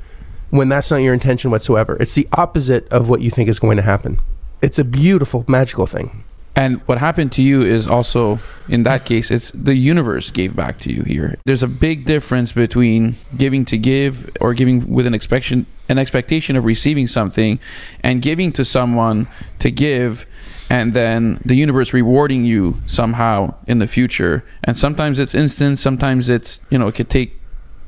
when 0.49 0.70
that's 0.70 0.90
not 0.90 1.02
your 1.02 1.12
intention 1.12 1.50
whatsoever. 1.50 1.99
It's 2.00 2.14
the 2.14 2.26
opposite 2.32 2.88
of 2.88 3.11
what 3.11 3.20
you 3.20 3.30
think 3.30 3.50
is 3.50 3.61
going 3.61 3.76
to 3.76 3.82
happen. 3.82 4.20
It's 4.62 4.78
a 4.78 4.85
beautiful, 4.85 5.44
magical 5.47 5.87
thing. 5.87 6.25
And 6.61 6.83
what 6.83 6.99
happened 6.99 7.33
to 7.33 7.43
you 7.43 7.62
is 7.62 7.88
also, 7.88 8.38
in 8.69 8.83
that 8.83 9.07
case, 9.07 9.31
it's 9.31 9.50
the 9.52 9.75
universe 9.75 10.31
gave 10.31 10.55
back 10.55 10.76
to 10.81 10.93
you 10.93 11.05
here. 11.05 11.38
There's 11.47 11.62
a 11.62 11.69
big 11.88 12.05
difference 12.05 12.52
between 12.52 13.14
giving 13.35 13.64
to 13.64 13.79
give 13.79 14.29
or 14.43 14.52
giving 14.52 14.87
with 14.93 15.07
an 15.07 15.14
expectation, 15.14 15.64
an 15.88 15.97
expectation 15.97 16.57
of 16.57 16.67
receiving 16.67 17.07
something, 17.07 17.59
and 18.02 18.21
giving 18.21 18.52
to 18.52 18.64
someone 18.67 19.26
to 19.61 19.71
give, 19.71 20.26
and 20.69 20.93
then 20.93 21.40
the 21.47 21.55
universe 21.55 21.95
rewarding 21.95 22.45
you 22.45 22.76
somehow 22.85 23.55
in 23.67 23.79
the 23.79 23.87
future. 23.87 24.45
And 24.62 24.76
sometimes 24.76 25.19
it's 25.19 25.35
instant, 25.35 25.79
sometimes 25.79 26.29
it's 26.29 26.61
you 26.69 26.76
know 26.76 26.88
it 26.88 26.95
could 26.95 27.09
take 27.09 27.40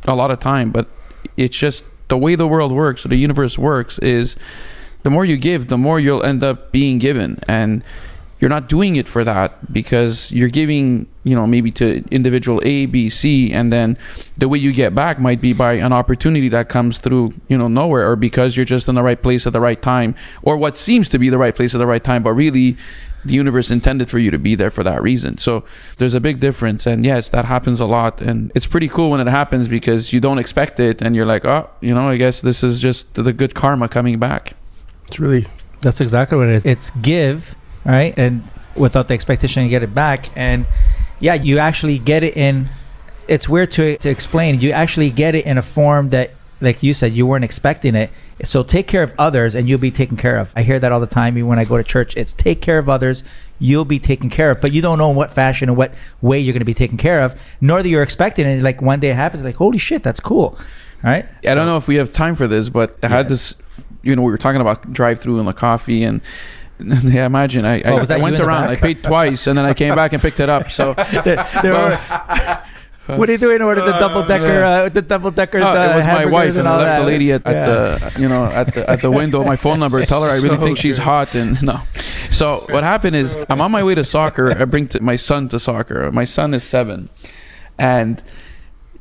a 0.07 0.15
lot 0.15 0.31
of 0.31 0.41
time, 0.41 0.71
but 0.71 0.89
it's 1.37 1.59
just 1.59 1.85
the 2.09 2.17
way 2.17 2.37
the 2.37 2.49
world 2.49 2.73
works 2.73 3.05
or 3.05 3.09
the 3.09 3.17
universe 3.17 3.59
works 3.59 3.99
is 3.99 4.35
the 5.03 5.11
more 5.11 5.27
you 5.27 5.37
give, 5.37 5.67
the 5.67 5.77
more 5.77 6.01
you'll 6.01 6.23
end 6.23 6.43
up 6.43 6.73
being 6.73 6.99
given. 6.99 7.39
And 7.47 7.85
you're 8.43 8.49
not 8.49 8.69
doing 8.69 8.97
it 8.97 9.07
for 9.07 9.23
that 9.23 9.73
because 9.73 10.33
you're 10.33 10.49
giving, 10.49 11.07
you 11.23 11.37
know, 11.37 11.47
maybe 11.47 11.71
to 11.71 12.03
individual 12.11 12.61
A, 12.65 12.87
B, 12.87 13.09
C, 13.09 13.53
and 13.53 13.73
then 13.73 13.97
the 14.37 14.49
way 14.49 14.59
you 14.59 14.73
get 14.73 14.97
back 14.97 15.21
might 15.21 15.41
be 15.41 15.53
by 15.53 15.75
an 15.75 15.93
opportunity 15.93 16.49
that 16.49 16.69
comes 16.69 16.99
through, 16.99 17.35
you 17.47 17.57
know, 17.57 17.69
nowhere, 17.69 18.11
or 18.11 18.17
because 18.17 18.57
you're 18.57 18.65
just 18.65 18.89
in 18.89 18.97
the 18.97 19.03
right 19.03 19.23
place 19.23 19.47
at 19.47 19.53
the 19.53 19.61
right 19.61 19.81
time, 19.81 20.17
or 20.43 20.57
what 20.57 20.77
seems 20.77 21.09
to 21.11 21.21
be 21.21 21.29
the 21.31 21.39
right 21.39 21.55
place 21.55 21.73
at 21.73 21.79
the 21.79 21.87
right 21.87 22.03
time, 22.03 22.25
but 22.25 22.33
really 22.33 22.77
the 23.25 23.35
universe 23.35 23.71
intended 23.71 24.11
for 24.11 24.19
you 24.19 24.33
to 24.33 24.41
be 24.41 24.57
there 24.57 24.73
for 24.73 24.83
that 24.83 25.01
reason. 25.01 25.39
So 25.39 25.65
there's 25.99 26.15
a 26.15 26.21
big 26.21 26.41
difference. 26.41 26.85
And 26.85 27.05
yes, 27.05 27.29
that 27.29 27.45
happens 27.45 27.79
a 27.79 27.87
lot. 27.87 28.21
And 28.21 28.51
it's 28.57 28.67
pretty 28.67 28.89
cool 28.89 29.11
when 29.11 29.21
it 29.21 29.29
happens 29.29 29.69
because 29.69 30.13
you 30.13 30.19
don't 30.19 30.39
expect 30.39 30.81
it 30.81 31.01
and 31.01 31.15
you're 31.15 31.27
like, 31.27 31.45
oh, 31.45 31.71
you 31.81 31.95
know, 31.95 32.09
I 32.09 32.17
guess 32.17 32.41
this 32.41 32.65
is 32.65 32.83
just 32.83 33.15
the 33.15 33.33
good 33.33 33.55
karma 33.55 33.89
coming 33.89 34.19
back. 34.19 34.55
It's 35.07 35.21
really 35.21 35.47
That's 35.83 36.01
exactly 36.01 36.39
what 36.39 36.49
it 36.49 36.55
is. 36.55 36.67
It's 36.67 36.91
give, 37.03 37.57
right? 37.85 38.15
And 38.17 38.43
without 38.77 39.09
the 39.09 39.15
expectation 39.15 39.63
to 39.65 39.69
get 39.69 39.83
it 39.83 39.95
back. 39.95 40.31
And 40.37 40.67
yeah, 41.21 41.35
you 41.35 41.59
actually 41.59 41.99
get 41.99 42.23
it 42.23 42.37
in. 42.37 42.69
It's 43.29 43.49
weird 43.49 43.71
to 43.73 43.97
to 43.99 44.09
explain. 44.11 44.61
You 44.61 44.71
actually 44.73 45.11
get 45.11 45.35
it 45.35 45.47
in 45.47 45.59
a 45.59 45.63
form 45.63 46.11
that, 46.11 46.33
like 46.61 46.83
you 46.83 46.93
said, 46.95 47.13
you 47.13 47.27
weren't 47.27 47.45
expecting 47.45 47.95
it. 47.95 48.11
So 48.43 48.65
take 48.65 48.89
care 48.89 49.05
of 49.05 49.15
others, 49.19 49.55
and 49.55 49.69
you'll 49.69 49.79
be 49.79 49.93
taken 49.93 50.17
care 50.17 50.37
of. 50.39 50.53
I 50.57 50.63
hear 50.63 50.81
that 50.81 50.91
all 50.91 50.99
the 50.99 51.07
time. 51.07 51.39
Even 51.39 51.49
when 51.49 51.59
I 51.61 51.65
go 51.65 51.77
to 51.77 51.85
church, 51.85 52.17
it's 52.17 52.33
take 52.33 52.61
care 52.61 52.79
of 52.79 52.89
others. 52.89 53.23
You'll 53.61 53.85
be 53.85 54.01
taken 54.01 54.31
care 54.31 54.51
of, 54.51 54.61
but 54.61 54.73
you 54.73 54.83
don't 54.83 54.99
know 54.99 55.11
in 55.11 55.17
what 55.17 55.31
fashion 55.31 55.69
and 55.69 55.79
what 55.79 55.95
way 56.21 56.41
you're 56.41 56.53
going 56.53 56.61
to 56.61 56.65
be 56.65 56.75
taken 56.75 56.97
care 56.99 57.23
of, 57.23 57.41
nor 57.61 57.81
that 57.83 57.89
you're 57.89 58.03
expecting 58.03 58.45
it. 58.47 58.61
Like 58.63 58.83
one 58.83 58.99
day 58.99 59.11
it 59.11 59.17
happens, 59.17 59.45
like 59.45 59.55
holy 59.57 59.79
shit, 59.79 60.03
that's 60.03 60.19
cool, 60.19 60.59
right? 61.05 61.27
I 61.47 61.55
don't 61.55 61.67
know 61.67 61.77
if 61.77 61.87
we 61.87 61.95
have 61.97 62.13
time 62.13 62.35
for 62.35 62.49
this, 62.49 62.69
but 62.69 62.97
I 63.05 63.09
had 63.09 63.27
Yeah. 63.27 63.29
this, 63.29 63.55
you 64.03 64.17
know, 64.17 64.23
we 64.23 64.33
were 64.33 64.39
talking 64.39 64.61
about 64.61 64.93
drive 64.93 65.21
through 65.21 65.39
and 65.39 65.47
the 65.47 65.53
coffee 65.53 66.03
and. 66.03 66.21
Yeah, 67.03 67.27
imagine 67.27 67.65
I, 67.65 67.83
Oh, 67.83 67.99
I, 67.99 68.15
I 68.15 68.19
went 68.19 68.39
around. 68.41 68.65
I 68.65 68.75
paid 68.75 69.03
twice, 69.03 69.47
and 69.47 69.57
then 69.59 69.65
I 69.65 69.75
came 69.75 69.95
back 69.95 70.13
and 70.13 70.21
picked 70.23 70.41
it 70.41 70.49
up. 70.49 70.71
So 70.71 70.95
There- 71.25 71.47
there 71.63 71.73
were- 71.73 72.63
what 73.07 73.29
are 73.29 73.33
you 73.33 73.39
doing? 73.39 73.61
Order 73.61 73.81
the 73.85 73.93
double 73.99 74.25
decker, 74.25 74.63
uh, 74.63 74.89
the 74.89 75.03
double 75.03 75.33
decker. 75.33 75.59
No, 75.59 75.69
uh, 75.69 75.93
it 75.93 75.97
was 75.97 76.07
my 76.07 76.25
wife, 76.25 76.57
and 76.57 76.69
I 76.69 76.73
all 76.73 76.79
left 76.79 77.01
the 77.01 77.07
lady 77.07 77.33
at, 77.33 77.45
at 77.45 77.53
Yeah. 77.53 77.65
the 78.09 78.21
you 78.23 78.29
know 78.29 78.45
at 78.45 78.73
the 78.75 78.89
at 78.89 79.03
the 79.03 79.11
window. 79.21 79.43
My 79.45 79.57
phone 79.57 79.81
number. 79.81 80.01
Tell 80.05 80.23
her 80.23 80.31
I 80.31 80.37
really 80.37 80.57
So 80.57 80.63
think 80.63 80.79
she's 80.79 80.99
hot. 80.99 81.35
And 81.35 81.61
no, 81.65 81.81
so 82.31 82.65
what 82.71 82.85
happened 82.85 83.17
is 83.17 83.37
I'm 83.51 83.61
on 83.61 83.73
my 83.73 83.83
way 83.83 83.97
to 83.97 84.05
soccer. 84.05 84.53
I 84.57 84.65
bring 84.67 84.87
t- 84.87 85.01
my 85.01 85.17
son 85.17 85.49
to 85.49 85.59
soccer. 85.59 86.13
My 86.13 86.25
son 86.25 86.55
is 86.55 86.63
seven, 86.63 87.11
and 87.77 88.23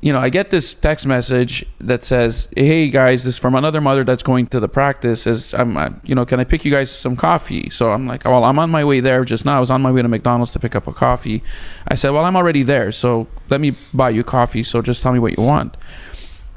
you 0.01 0.11
know 0.11 0.19
I 0.19 0.29
get 0.29 0.49
this 0.49 0.73
text 0.73 1.05
message 1.05 1.65
that 1.79 2.03
says, 2.03 2.49
"Hey 2.57 2.89
guys, 2.89 3.23
this 3.23 3.35
is 3.35 3.39
from 3.39 3.55
another 3.55 3.79
mother 3.79 4.03
that's 4.03 4.23
going 4.23 4.47
to 4.47 4.59
the 4.59 4.67
practice. 4.67 5.27
Is 5.27 5.53
I'm 5.53 6.01
you 6.03 6.15
know 6.15 6.25
can 6.25 6.39
I 6.39 6.43
pick 6.43 6.65
you 6.65 6.71
guys 6.71 6.91
some 6.91 7.15
coffee?" 7.15 7.69
So 7.69 7.91
I'm 7.91 8.07
like, 8.07 8.25
"Well, 8.25 8.43
I'm 8.43 8.57
on 8.59 8.69
my 8.69 8.83
way 8.83 8.99
there 8.99 9.23
just 9.23 9.45
now. 9.45 9.57
I 9.57 9.59
was 9.59 9.71
on 9.71 9.81
my 9.81 9.91
way 9.91 10.01
to 10.01 10.07
McDonald's 10.07 10.51
to 10.53 10.59
pick 10.59 10.75
up 10.75 10.87
a 10.87 10.93
coffee." 10.93 11.43
I 11.87 11.95
said, 11.95 12.09
"Well, 12.11 12.25
I'm 12.25 12.35
already 12.35 12.63
there, 12.63 12.91
so 12.91 13.27
let 13.49 13.61
me 13.61 13.75
buy 13.93 14.09
you 14.09 14.23
coffee. 14.23 14.63
So 14.63 14.81
just 14.81 15.03
tell 15.03 15.13
me 15.13 15.19
what 15.19 15.37
you 15.37 15.43
want." 15.43 15.77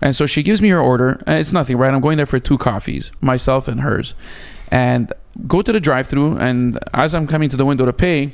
And 0.01 0.17
so 0.17 0.27
she 0.27 0.43
gives 0.43 0.61
me 0.61 0.71
her 0.71 0.81
order, 0.81 1.23
and 1.27 1.39
it's 1.39 1.53
nothing, 1.53 1.77
right? 1.77 1.93
I'm 1.93 2.01
going 2.01 2.17
there 2.17 2.27
for 2.27 2.39
two 2.39 2.59
coffees, 2.59 3.13
myself 3.21 3.69
and 3.69 3.81
hers. 3.81 4.15
And 4.71 5.13
go 5.47 5.63
to 5.63 5.73
the 5.73 5.81
drive 5.81 6.07
through, 6.07 6.37
and 6.39 6.79
as 6.93 7.15
I'm 7.15 7.27
coming 7.27 7.49
to 7.51 7.57
the 7.57 7.65
window 7.65 7.87
to 7.87 7.93
pay, 7.93 8.33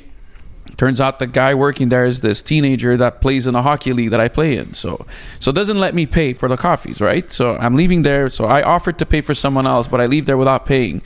turns 0.77 0.99
out 1.01 1.19
the 1.19 1.27
guy 1.27 1.53
working 1.53 1.89
there 1.89 2.05
is 2.05 2.21
this 2.21 2.41
teenager 2.41 2.97
that 2.97 3.21
plays 3.21 3.47
in 3.47 3.55
a 3.55 3.61
hockey 3.61 3.93
league 3.93 4.11
that 4.11 4.19
I 4.19 4.27
play 4.27 4.57
in. 4.57 4.73
So 4.73 5.05
so 5.39 5.51
doesn't 5.51 5.79
let 5.79 5.93
me 5.93 6.05
pay 6.05 6.33
for 6.33 6.49
the 6.49 6.57
coffees, 6.57 6.99
right? 7.01 7.31
So 7.31 7.55
I'm 7.57 7.75
leaving 7.75 8.01
there. 8.03 8.29
So 8.29 8.45
I 8.45 8.61
offered 8.63 8.97
to 8.99 9.05
pay 9.05 9.21
for 9.21 9.35
someone 9.35 9.67
else, 9.67 9.87
but 9.87 10.01
I 10.01 10.05
leave 10.05 10.25
there 10.25 10.37
without 10.37 10.65
paying. 10.65 11.01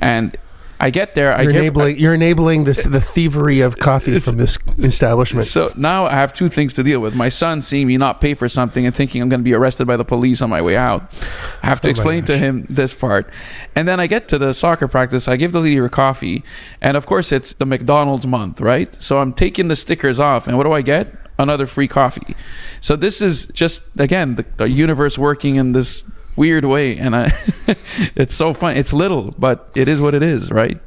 And 0.00 0.36
I 0.82 0.90
get 0.90 1.14
there, 1.14 1.40
You're 1.40 1.52
give, 1.52 1.60
enabling 1.60 1.98
you're 2.00 2.12
enabling 2.12 2.64
this 2.64 2.82
the 2.82 3.00
thievery 3.00 3.60
of 3.60 3.78
coffee 3.78 4.18
from 4.18 4.36
this 4.36 4.58
establishment. 4.78 5.46
So 5.46 5.72
now 5.76 6.06
I 6.06 6.14
have 6.14 6.32
two 6.32 6.48
things 6.48 6.74
to 6.74 6.82
deal 6.82 6.98
with. 6.98 7.14
My 7.14 7.28
son 7.28 7.62
seeing 7.62 7.86
me 7.86 7.96
not 7.96 8.20
pay 8.20 8.34
for 8.34 8.48
something 8.48 8.84
and 8.84 8.92
thinking 8.92 9.22
I'm 9.22 9.28
going 9.28 9.38
to 9.38 9.44
be 9.44 9.54
arrested 9.54 9.86
by 9.86 9.96
the 9.96 10.04
police 10.04 10.42
on 10.42 10.50
my 10.50 10.60
way 10.60 10.76
out. 10.76 11.14
I 11.62 11.66
have 11.68 11.80
to 11.82 11.88
Oh 11.88 11.90
explain 11.92 12.24
to 12.24 12.36
him 12.36 12.66
this 12.68 12.94
part. 12.94 13.30
And 13.76 13.86
then 13.86 14.00
I 14.00 14.08
get 14.08 14.26
to 14.30 14.38
the 14.38 14.52
soccer 14.52 14.88
practice. 14.88 15.28
I 15.28 15.36
give 15.36 15.52
the 15.52 15.60
leader 15.60 15.88
coffee. 15.88 16.42
And 16.80 16.96
of 16.96 17.06
course, 17.06 17.30
it's 17.30 17.52
the 17.52 17.64
McDonald's 17.64 18.26
month, 18.26 18.60
right? 18.60 19.00
So 19.00 19.20
I'm 19.20 19.32
taking 19.32 19.68
the 19.68 19.76
stickers 19.76 20.18
off. 20.18 20.48
And 20.48 20.56
what 20.58 20.64
do 20.64 20.72
I 20.72 20.82
get? 20.82 21.14
Another 21.38 21.66
free 21.66 21.86
coffee. 21.86 22.34
So 22.80 22.96
this 22.96 23.22
is 23.22 23.46
just, 23.46 23.84
again, 23.98 24.34
the, 24.34 24.44
the 24.56 24.68
universe 24.68 25.16
working 25.16 25.54
in 25.54 25.72
this 25.72 26.02
weird 26.36 26.64
way. 26.64 26.96
And 26.96 27.14
I, 27.16 27.32
it's 28.14 28.34
so 28.34 28.54
fun. 28.54 28.76
It's 28.76 28.92
little, 28.92 29.34
but 29.38 29.70
it 29.74 29.88
is 29.88 30.00
what 30.00 30.14
it 30.14 30.22
is, 30.22 30.50
right? 30.50 30.78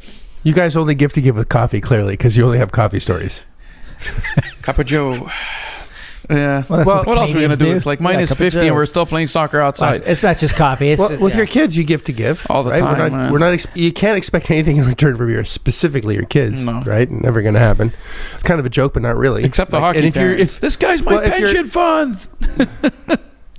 You 0.43 0.53
guys 0.53 0.75
only 0.75 0.95
give 0.95 1.13
to 1.13 1.21
give 1.21 1.35
with 1.37 1.49
coffee, 1.49 1.81
clearly, 1.81 2.13
because 2.13 2.37
you 2.37 2.45
only 2.45 2.59
have 2.59 2.71
coffee 2.71 2.99
stories. 2.99 3.45
Cup 4.61 4.77
of 4.79 4.85
Joe. 4.85 5.29
Yeah. 6.29 6.63
Well, 6.67 6.77
that's 6.79 6.85
what 6.87 7.05
what 7.07 7.17
else 7.19 7.31
are 7.33 7.35
we 7.35 7.41
gonna 7.41 7.55
do? 7.55 7.65
do. 7.65 7.75
It's 7.75 7.85
like 7.85 7.99
Yeah, 7.99 8.03
minus 8.05 8.31
of 8.31 8.39
fifty, 8.39 8.65
and 8.65 8.75
we're 8.75 8.87
still 8.87 9.05
playing 9.05 9.27
soccer 9.27 9.59
outside. 9.61 10.01
It's 10.07 10.23
not 10.23 10.39
just 10.39 10.55
coffee. 10.55 10.89
It's 10.89 10.99
Well, 10.99 11.13
uh, 11.13 11.17
with 11.19 11.33
yeah. 11.33 11.37
your 11.37 11.45
kids, 11.45 11.77
you 11.77 11.83
give 11.83 12.03
to 12.05 12.11
give 12.13 12.45
All 12.49 12.63
the 12.63 12.71
right? 12.71 12.79
time, 12.79 12.97
We're 12.97 13.09
not. 13.09 13.31
We're 13.31 13.37
not 13.37 13.53
ex- 13.53 13.67
you 13.75 13.93
can't 13.93 14.17
expect 14.17 14.49
anything 14.49 14.77
in 14.77 14.85
return 14.87 15.15
from 15.17 15.29
your 15.29 15.45
specifically 15.45 16.15
your 16.15 16.25
kids, 16.25 16.65
No. 16.65 16.81
right? 16.81 17.09
Never 17.11 17.43
to 17.43 17.59
happen. 17.59 17.93
It's 18.33 18.41
kind 18.41 18.59
of 18.59 18.65
a 18.65 18.69
joke, 18.71 18.93
but 18.95 19.03
not 19.03 19.17
really. 19.17 19.43
Except 19.43 19.69
the 19.69 19.77
Like, 19.77 19.83
hockey 19.83 19.97
and 19.99 20.07
if 20.07 20.15
you're, 20.15 20.31
if 20.35 20.59
this 20.59 20.75
guy's 20.77 21.03
my 21.03 21.11
well, 21.13 21.21
pension 21.29 21.65
fund. 21.67 22.27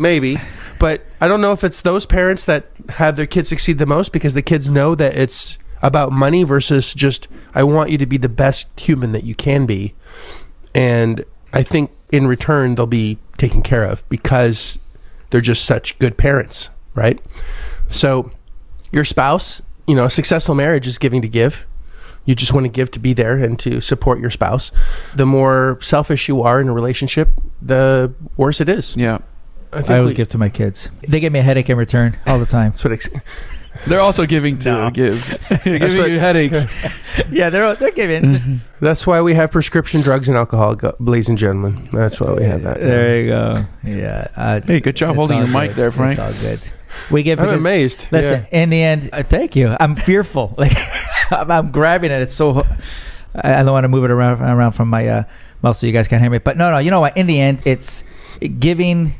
maybe, 0.00 0.36
but 0.78 1.02
I 1.20 1.28
don't 1.28 1.40
know 1.40 1.52
if 1.52 1.64
it's 1.64 1.80
those 1.82 2.06
parents 2.06 2.44
that 2.44 2.66
have 2.90 3.16
their 3.16 3.26
kids 3.26 3.48
succeed 3.48 3.78
the 3.78 3.86
most 3.86 4.12
because 4.12 4.34
the 4.34 4.42
kids 4.42 4.68
know 4.68 4.94
that 4.94 5.16
it's 5.16 5.58
about 5.82 6.12
money 6.12 6.42
versus 6.42 6.94
just 6.94 7.28
I 7.54 7.62
want 7.62 7.90
you 7.90 7.98
to 7.98 8.06
be 8.06 8.16
the 8.16 8.28
best 8.28 8.68
human 8.78 9.12
that 9.12 9.24
you 9.24 9.34
can 9.34 9.66
be, 9.66 9.94
and 10.74 11.24
I 11.52 11.62
think 11.62 11.90
in 12.10 12.26
return 12.26 12.74
they'll 12.74 12.86
be 12.86 13.18
taken 13.36 13.62
care 13.62 13.84
of 13.84 14.08
because 14.08 14.78
they're 15.30 15.40
just 15.40 15.64
such 15.64 15.98
good 15.98 16.16
parents, 16.16 16.70
right? 16.94 17.20
So 17.88 18.30
your 18.92 19.04
spouse, 19.04 19.62
you 19.86 19.94
know, 19.94 20.04
a 20.04 20.10
successful 20.10 20.54
marriage 20.54 20.86
is 20.86 20.98
giving 20.98 21.22
to 21.22 21.28
give. 21.28 21.66
You 22.24 22.34
just 22.34 22.52
want 22.52 22.66
to 22.66 22.72
give 22.72 22.90
to 22.92 22.98
be 22.98 23.12
there 23.12 23.36
and 23.36 23.58
to 23.60 23.80
support 23.80 24.18
your 24.18 24.30
spouse. 24.30 24.72
The 25.14 25.26
more 25.26 25.78
selfish 25.80 26.28
you 26.28 26.42
are 26.42 26.60
in 26.60 26.68
a 26.68 26.72
relationship, 26.72 27.30
the 27.62 28.12
worse 28.36 28.60
it 28.60 28.68
is. 28.68 28.96
Yeah. 28.96 29.18
I 29.72 29.78
think 29.78 29.90
I 29.90 29.98
always 29.98 30.10
we- 30.12 30.16
give 30.16 30.28
to 30.30 30.38
my 30.38 30.48
kids. 30.48 30.90
They 31.08 31.20
give 31.20 31.32
me 31.32 31.38
a 31.40 31.42
headache 31.42 31.68
in 31.70 31.76
return 31.76 32.16
all 32.26 32.38
the 32.38 32.46
time. 32.46 32.70
that's 32.72 32.84
what 32.84 32.92
ex- 32.92 33.10
They're 33.86 34.00
also 34.00 34.24
giving 34.26 34.58
to 34.60 34.70
No. 34.70 34.90
give. 35.02 35.26
They're 35.64 35.78
giving 35.78 35.98
what- 35.98 36.10
you 36.10 36.18
headaches. 36.18 36.64
yeah, 37.30 37.50
they're 37.50 37.74
they're 37.76 37.90
giving. 37.90 38.30
Just, 38.30 38.44
That's 38.80 39.06
why 39.06 39.20
we 39.20 39.34
have 39.34 39.50
prescription 39.50 40.00
drugs 40.00 40.28
and 40.28 40.36
alcohol, 40.36 40.76
ladies 40.98 41.28
and 41.28 41.36
gentlemen. 41.38 41.88
That's 41.92 42.20
why 42.20 42.32
we 42.32 42.44
have 42.44 42.62
that. 42.62 42.80
There 42.80 43.20
you 43.20 43.26
go. 43.28 43.64
Yeah. 43.84 44.28
Uh, 44.36 44.60
Hey, 44.60 44.80
good 44.80 44.96
job 44.96 45.16
holding 45.16 45.38
all 45.38 45.44
your 45.44 45.52
mic 45.52 45.70
good. 45.70 45.76
there, 45.76 45.92
Frank. 45.92 46.18
It's 46.18 46.18
all 46.18 46.32
good. 46.40 46.60
We 47.10 47.22
give 47.22 47.38
I'm 47.38 47.50
amazed. 47.58 48.08
Listen, 48.10 48.46
in 48.50 48.70
the 48.70 48.82
end, 48.82 49.10
uh, 49.12 49.22
thank 49.22 49.54
you. 49.56 49.76
I'm 49.78 49.94
fearful. 49.96 50.54
Like 50.56 50.72
I'm, 51.30 51.50
I'm 51.50 51.70
grabbing 51.70 52.10
it. 52.10 52.22
It's 52.22 52.34
so. 52.34 52.64
I, 53.34 53.56
I 53.60 53.62
don't 53.62 53.72
want 53.72 53.84
to 53.84 53.88
move 53.88 54.04
it 54.04 54.10
around 54.10 54.40
around 54.40 54.72
from 54.72 54.88
my 54.88 55.06
uh, 55.06 55.22
mouth 55.60 55.76
so 55.76 55.86
you 55.86 55.92
guys 55.92 56.08
can't 56.08 56.22
hear 56.22 56.30
me. 56.30 56.38
But 56.38 56.56
no, 56.56 56.70
no. 56.70 56.78
You 56.78 56.90
know 56.90 57.00
what? 57.00 57.14
In 57.16 57.26
the 57.26 57.38
end, 57.38 57.60
it's 57.66 58.04
giving. 58.58 59.12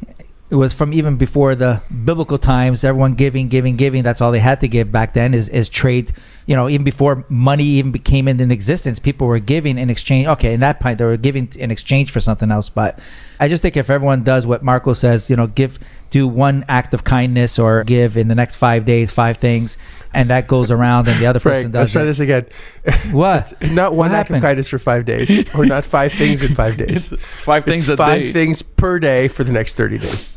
It 0.49 0.55
was 0.55 0.73
from 0.73 0.93
even 0.93 1.17
before 1.17 1.57
the 1.57 1.83
biblical 2.05 2.39
times. 2.39 2.85
Everyone 2.85 3.15
giving, 3.15 3.49
giving, 3.49 3.75
giving. 3.77 4.05
That's 4.05 4.21
all 4.21 4.31
they 4.31 4.39
had 4.39 4.61
to 4.61 4.69
give 4.69 4.93
back 4.93 5.13
then. 5.13 5.35
Is 5.35 5.49
is 5.49 5.69
trade. 5.69 6.13
You 6.47 6.55
know, 6.55 6.69
even 6.69 6.85
before 6.85 7.25
money 7.29 7.65
even 7.65 7.91
became 7.91 8.29
in 8.29 8.53
existence, 8.53 9.01
people 9.01 9.27
were 9.27 9.41
giving 9.41 9.77
in 9.77 9.91
exchange. 9.91 10.29
Okay, 10.29 10.55
in 10.55 10.61
that 10.61 10.79
point, 10.79 10.99
they 10.99 11.05
were 11.05 11.17
giving 11.17 11.49
in 11.57 11.73
exchange 11.73 12.13
for 12.13 12.21
something 12.21 12.53
else. 12.53 12.69
But 12.71 13.01
I 13.41 13.49
just 13.49 13.61
think 13.61 13.77
if 13.77 13.91
everyone 13.91 14.23
does 14.23 14.47
what 14.47 14.63
Marco 14.63 14.93
says, 14.93 15.29
you 15.29 15.35
know, 15.35 15.49
give, 15.49 15.81
do 16.13 16.29
one 16.29 16.65
act 16.69 16.95
of 16.95 17.03
kindness 17.03 17.59
or 17.59 17.83
give 17.83 18.17
in 18.17 18.29
the 18.29 18.37
next 18.37 18.55
five 18.55 18.85
days, 18.85 19.11
five 19.11 19.39
things, 19.39 19.77
and 20.15 20.31
that 20.31 20.47
goes 20.47 20.71
around, 20.71 21.09
and 21.09 21.19
the 21.19 21.27
other 21.27 21.41
person 21.41 21.73
Frank, 21.73 21.75
let's 21.75 21.93
does 21.93 21.93
try 21.93 22.03
it. 22.03 22.05
this 22.05 22.21
again. 22.21 22.47
What? 23.13 23.53
Not 23.73 23.95
one 23.95 24.11
What 24.11 24.13
act 24.13 24.31
of 24.31 24.35
happened? 24.37 24.43
kindness 24.43 24.69
for 24.69 24.79
five 24.79 25.05
days, 25.05 25.53
or 25.57 25.67
not 25.67 25.85
five 25.85 26.13
things 26.13 26.45
in 26.45 26.55
five 26.55 26.77
days. 26.87 27.11
It's 27.11 27.41
five 27.41 27.65
things 27.65 27.89
it's 27.89 27.95
a 27.95 27.97
five 27.97 28.21
day. 28.21 28.33
things 28.33 28.63
per 28.63 29.01
day 29.01 29.27
for 29.27 29.43
the 29.43 29.51
next 29.53 29.75
30 29.75 29.99
days. 29.99 30.33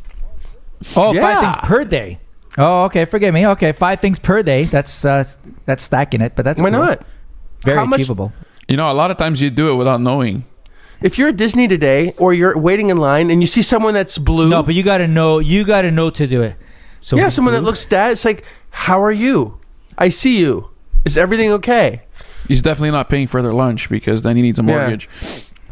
Oh, 0.96 1.14
Yeah. 1.14 1.22
five 1.22 1.42
things 1.42 1.68
per 1.68 1.84
day. 1.86 2.20
Oh, 2.58 2.84
okay. 2.86 3.06
Forgive 3.06 3.34
me. 3.34 3.46
Okay, 3.48 3.72
five 3.72 4.00
things 4.00 4.20
per 4.20 4.42
day. 4.44 4.64
That's 4.66 5.06
uh, 5.06 5.24
that's 5.66 5.84
stacking 5.84 6.22
it, 6.22 6.34
but 6.36 6.44
that's 6.46 6.62
Why 6.62 6.70
cool. 6.72 6.80
not? 6.80 7.06
Very 7.64 7.78
How 7.78 7.86
much- 7.86 8.00
achievable. 8.00 8.32
You 8.68 8.78
know, 8.78 8.92
a 8.92 8.94
lot 8.94 9.10
of 9.12 9.18
times 9.18 9.42
you 9.42 9.50
do 9.50 9.72
it 9.72 9.76
without 9.76 10.00
knowing. 10.02 10.46
If 11.02 11.18
you're 11.18 11.30
at 11.30 11.38
Disney 11.38 11.68
today, 11.68 12.14
or 12.18 12.34
you're 12.34 12.58
waiting 12.58 12.90
in 12.90 12.98
line 12.98 13.32
and 13.32 13.42
you 13.42 13.48
see 13.48 13.62
someone 13.62 13.94
that's 13.94 14.18
blue, 14.18 14.50
No, 14.50 14.62
but 14.64 14.76
you 14.76 14.84
got 14.84 14.98
to 15.00 15.08
know. 15.08 15.40
You 15.40 15.64
got 15.64 15.84
to 15.84 15.92
know 15.92 16.10
to 16.10 16.28
do 16.28 16.42
it. 16.44 16.56
So 17.02 17.16
yeah, 17.18 17.30
someone 17.30 17.54
that 17.54 17.62
looks 17.64 17.80
sad, 17.88 18.12
it's 18.12 18.26
like, 18.26 18.44
how 18.72 19.02
are 19.02 19.12
you? 19.12 19.60
I 19.98 20.10
see 20.10 20.38
you. 20.40 20.70
Is 21.06 21.18
everything 21.18 21.52
okay? 21.54 22.02
He's 22.48 22.62
definitely 22.62 22.92
not 22.92 23.08
paying 23.10 23.28
for 23.28 23.42
their 23.42 23.54
lunch 23.54 23.90
because 23.90 24.22
then 24.24 24.36
he 24.36 24.42
needs 24.42 24.60
a 24.60 24.64
Yeah. 24.64 24.98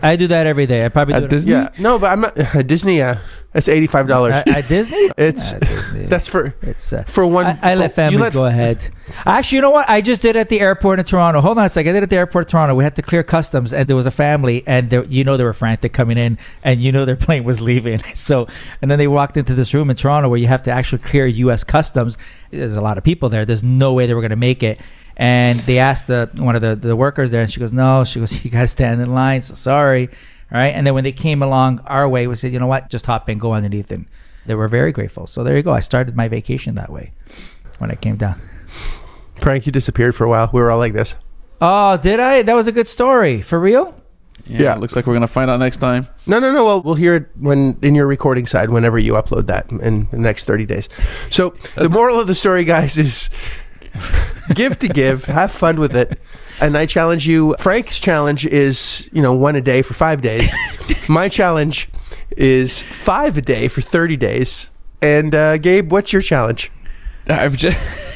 Mortgage. 0.02 0.14
I 0.14 0.16
do 0.16 0.28
that 0.28 0.48
every 0.48 0.66
day. 0.66 0.86
I 0.86 0.90
probably 0.90 1.14
do 1.14 1.18
At 1.18 1.24
it 1.24 1.30
Disney? 1.30 1.52
Yeah, 1.54 1.70
no, 1.80 2.00
but 2.00 2.12
I'm 2.12 2.22
not. 2.22 2.38
At 2.56 2.68
Disney, 2.68 2.98
yeah, 2.98 3.20
that's 3.54 3.68
eighty-five 3.68 4.08
dollars. 4.08 4.36
at, 4.38 4.48
at 4.48 4.68
Disney. 4.68 5.10
It's 5.18 5.54
At 5.54 5.62
Disney. 5.62 6.06
that's 6.06 6.28
for 6.28 6.54
it's. 6.62 6.94
Uh, 6.94 7.04
for 7.04 7.26
one. 7.26 7.46
I, 7.46 7.60
I 7.72 7.76
let 7.76 7.92
for- 7.92 7.96
families 7.96 8.18
you 8.20 8.24
let- 8.24 8.34
go 8.34 8.46
ahead. 8.46 8.90
Actually, 9.26 9.56
you 9.58 9.62
know 9.62 9.70
what? 9.72 9.90
I 9.90 10.02
just 10.02 10.22
did 10.22 10.36
it 10.36 10.40
at 10.40 10.50
the 10.50 10.60
airport 10.60 11.00
in 11.00 11.06
Toronto. 11.06 11.40
Hold 11.42 11.58
on 11.58 11.66
a 11.66 11.70
second. 11.70 11.92
I 11.92 11.94
did 11.94 11.98
it 12.00 12.04
at 12.04 12.10
the 12.10 12.18
airport 12.18 12.46
in 12.46 12.50
Toronto. 12.52 12.76
We 12.76 12.84
had 12.84 12.96
to 12.98 13.02
clear 13.02 13.24
customs, 13.24 13.72
and 13.74 13.88
there 13.88 13.96
was 13.96 14.06
a 14.06 14.12
family, 14.12 14.64
and 14.68 14.90
they, 14.90 15.06
you 15.06 15.24
know 15.24 15.38
they 15.38 15.44
were 15.46 15.54
frantic 15.54 15.94
coming 15.94 16.18
in, 16.18 16.38
and 16.64 16.82
you 16.82 16.92
know 16.92 17.06
their 17.06 17.16
plane 17.28 17.44
was 17.46 17.62
leaving. 17.62 18.02
So, 18.14 18.48
and 18.82 18.92
then 18.92 19.00
they 19.00 19.08
walked 19.08 19.38
into 19.38 19.54
this 19.56 19.74
room 19.74 19.90
in 19.90 19.96
Toronto 19.96 20.28
where 20.30 20.38
you 20.40 20.48
have 20.48 20.64
to 20.64 20.72
actually 20.72 21.00
clear 21.00 21.26
U.S. 21.26 21.64
customs. 21.64 22.18
There's 22.52 22.76
a 22.76 22.82
lot 22.82 22.98
of 22.98 23.04
people 23.04 23.30
there. 23.30 23.46
There's 23.46 23.64
no 23.64 23.94
way 23.94 24.06
they 24.08 24.14
were 24.14 24.22
going 24.22 24.30
to 24.32 24.36
make 24.36 24.62
it. 24.62 24.80
And 25.20 25.60
they 25.62 25.80
asked 25.80 26.06
the 26.08 26.30
one 26.36 26.56
of 26.56 26.62
the, 26.62 26.76
the 26.76 26.96
workers 26.96 27.32
there, 27.32 27.42
and 27.42 27.52
she 27.52 27.60
goes, 27.60 27.72
"No." 27.72 28.04
She 28.04 28.20
goes, 28.20 28.44
"You 28.46 28.52
got 28.52 28.62
to 28.62 28.68
stand 28.68 29.02
in 29.02 29.14
line." 29.14 29.42
So 29.42 29.56
sorry. 29.56 30.08
All 30.52 30.58
right. 30.60 30.68
And 30.74 30.86
then 30.86 30.94
when 30.94 31.04
they 31.04 31.12
came 31.12 31.42
along 31.44 31.80
our 31.88 32.08
way, 32.08 32.28
we 32.28 32.36
said, 32.36 32.54
"You 32.54 32.60
know 32.60 32.68
what? 32.68 32.90
Just 32.90 33.06
hop 33.08 33.28
in, 33.28 33.40
go 33.40 33.54
underneath." 33.54 33.92
And 33.92 34.06
they 34.46 34.54
were 34.56 34.68
very 34.68 34.92
grateful. 34.92 35.26
So 35.28 35.44
there 35.44 35.58
you 35.58 35.64
go. 35.64 35.74
I 35.74 35.80
started 35.82 36.16
my 36.16 36.28
vacation 36.28 36.76
that 36.76 36.92
way 36.92 37.12
when 37.80 37.92
I 37.92 37.96
came 37.96 38.16
down. 38.16 38.40
Frank, 39.36 39.66
you 39.66 39.72
disappeared 39.72 40.16
for 40.16 40.24
a 40.24 40.30
while. 40.30 40.50
We 40.54 40.62
were 40.62 40.72
all 40.72 40.80
like 40.80 40.94
this. 40.94 41.16
Oh, 41.60 41.98
did 41.98 42.20
I? 42.20 42.44
That 42.44 42.54
was 42.56 42.68
a 42.68 42.72
good 42.72 42.88
story. 42.88 43.42
For 43.42 43.60
real? 43.60 43.96
Yeah, 44.46 44.62
Yeah. 44.62 44.76
Looks 44.76 44.96
like 44.96 45.08
we're 45.08 45.14
gonna 45.16 45.28
find 45.28 45.50
out 45.50 45.60
next 45.60 45.78
time. 45.78 46.08
No, 46.28 46.40
no, 46.40 46.52
no. 46.54 46.64
Well, 46.64 46.82
we'll 46.82 46.94
hear 46.96 47.16
it 47.16 47.30
when 47.40 47.78
in 47.82 47.96
your 47.96 48.06
recording 48.08 48.46
side 48.46 48.70
whenever 48.70 49.00
you 49.00 49.14
upload 49.14 49.48
that 49.48 49.70
in 49.72 50.08
the 50.12 50.18
next 50.18 50.46
30 50.46 50.66
days. 50.66 50.90
So, 51.32 51.56
the 51.76 51.86
uh, 51.86 51.90
moral 51.90 52.20
of 52.20 52.28
the 52.28 52.36
story, 52.36 52.64
guys, 52.64 52.98
is 52.98 53.30
give 54.56 54.80
to 54.80 54.88
give, 54.88 55.26
have 55.26 55.52
fun 55.52 55.80
with 55.80 55.96
it. 55.96 56.20
And 56.60 56.78
I 56.78 56.86
challenge 56.86 57.28
you. 57.28 57.56
Frank's 57.60 58.00
challenge 58.00 58.46
is, 58.46 59.10
you 59.12 59.22
know, 59.22 59.36
one 59.36 59.56
a 59.56 59.62
day 59.62 59.82
for 59.82 59.94
five 59.94 60.22
days. 60.22 60.52
My 61.10 61.30
challenge 61.30 61.90
is 62.36 62.84
five 62.84 63.38
a 63.38 63.42
day 63.42 63.68
for 63.68 63.82
30 63.82 64.18
days. 64.18 64.72
And 65.02 65.36
uh, 65.36 65.58
Gabe, 65.58 65.92
what's 65.92 66.12
your 66.12 66.22
challenge? 66.22 66.72
I'm 67.28 67.54
just. 67.54 67.78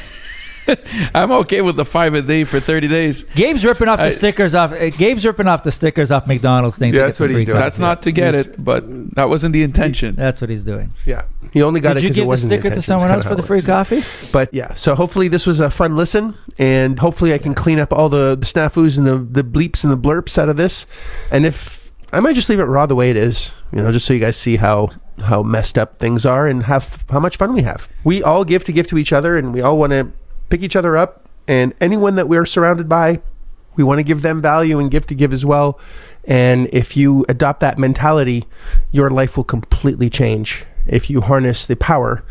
I'm 1.14 1.30
okay 1.32 1.60
with 1.60 1.76
the 1.76 1.84
five 1.84 2.14
a 2.14 2.22
day 2.22 2.44
for 2.44 2.60
30 2.60 2.88
days. 2.88 3.24
Gabe's 3.34 3.64
ripping 3.64 3.88
off 3.88 3.98
the 3.98 4.04
I- 4.06 4.08
stickers 4.10 4.54
off. 4.54 4.72
uh, 4.72 4.90
Gabe's 4.90 5.24
ripping 5.26 5.48
off 5.48 5.62
the 5.62 5.70
stickers 5.70 6.10
off 6.10 6.26
McDonald's 6.26 6.78
thing. 6.78 6.92
Yeah, 6.94 7.06
that's 7.06 7.20
what 7.20 7.30
he's 7.30 7.44
doing. 7.44 7.56
coffee. 7.56 7.64
That's 7.64 7.78
not 7.78 8.02
to 8.02 8.12
get 8.12 8.34
Yes. 8.34 8.46
it, 8.46 8.64
but 8.64 9.14
that 9.16 9.28
wasn't 9.28 9.52
the 9.52 9.62
intention. 9.62 10.14
That's 10.14 10.40
what 10.40 10.50
he's 10.50 10.64
doing. 10.64 10.92
Yeah, 11.04 11.22
he 11.52 11.62
only 11.62 11.80
got 11.80 11.94
Did 11.94 11.98
it 11.98 12.02
because 12.02 12.16
it 12.16 12.20
give 12.20 12.24
the 12.24 12.28
wasn't 12.28 12.48
sticker 12.50 12.62
to 12.62 12.66
intention. 12.68 12.78
It's 12.78 12.86
someone 12.86 13.08
kinda 13.08 13.16
else 13.16 13.26
for 13.26 13.34
the 13.34 13.42
free 13.42 13.62
coffee? 13.62 14.04
But 14.32 14.52
yeah, 14.54 14.74
so 14.74 14.94
hopefully 14.94 15.28
this 15.28 15.46
was 15.46 15.60
a 15.60 15.70
fun 15.70 15.96
listen, 15.96 16.34
and 16.58 16.98
hopefully 16.98 17.34
I 17.34 17.38
can 17.38 17.54
clean 17.54 17.78
up 17.78 17.92
all 17.92 18.08
the, 18.08 18.36
the 18.38 18.46
snafus 18.46 18.98
and 18.98 19.06
the, 19.06 19.18
the 19.18 19.42
bleeps 19.44 19.84
and 19.84 19.92
the 19.92 19.98
blurps 19.98 20.38
out 20.38 20.48
of 20.48 20.56
this. 20.56 20.86
And 21.30 21.44
if 21.44 21.90
I 22.12 22.20
might 22.20 22.34
just 22.34 22.48
leave 22.48 22.60
it 22.60 22.64
raw 22.64 22.86
the 22.86 22.94
way 22.94 23.10
it 23.10 23.16
is, 23.16 23.52
you 23.72 23.80
know, 23.82 23.90
just 23.90 24.06
so 24.06 24.12
you 24.14 24.20
guys 24.20 24.36
see 24.36 24.56
how 24.56 24.90
how 25.24 25.42
messed 25.42 25.76
up 25.78 25.98
things 25.98 26.24
are 26.26 26.46
and 26.46 26.64
have 26.64 27.04
how 27.10 27.20
much 27.20 27.36
fun 27.36 27.52
we 27.52 27.62
have. 27.62 27.88
We 28.02 28.22
all 28.22 28.44
give 28.44 28.64
to 28.64 28.72
give 28.72 28.86
to 28.88 28.98
each 28.98 29.12
other, 29.12 29.36
and 29.36 29.52
we 29.52 29.60
all 29.60 29.78
want 29.78 29.90
to 29.92 30.10
pick 30.52 30.62
each 30.62 30.76
other 30.76 30.96
up. 30.96 31.28
And 31.48 31.72
anyone 31.80 32.14
that 32.16 32.28
we're 32.28 32.46
surrounded 32.46 32.88
by, 32.88 33.20
we 33.74 33.82
want 33.82 33.98
to 33.98 34.04
give 34.04 34.20
them 34.22 34.42
value 34.42 34.78
and 34.78 34.90
give 34.90 35.06
to 35.06 35.14
give 35.14 35.32
as 35.32 35.44
well. 35.46 35.80
And 36.28 36.68
if 36.72 36.94
you 36.96 37.24
adopt 37.28 37.60
that 37.60 37.78
mentality, 37.78 38.44
your 38.90 39.10
life 39.10 39.36
will 39.36 39.44
completely 39.44 40.10
change 40.10 40.64
if 40.86 41.08
you 41.08 41.22
harness 41.22 41.64
the 41.64 41.74
power 41.74 42.22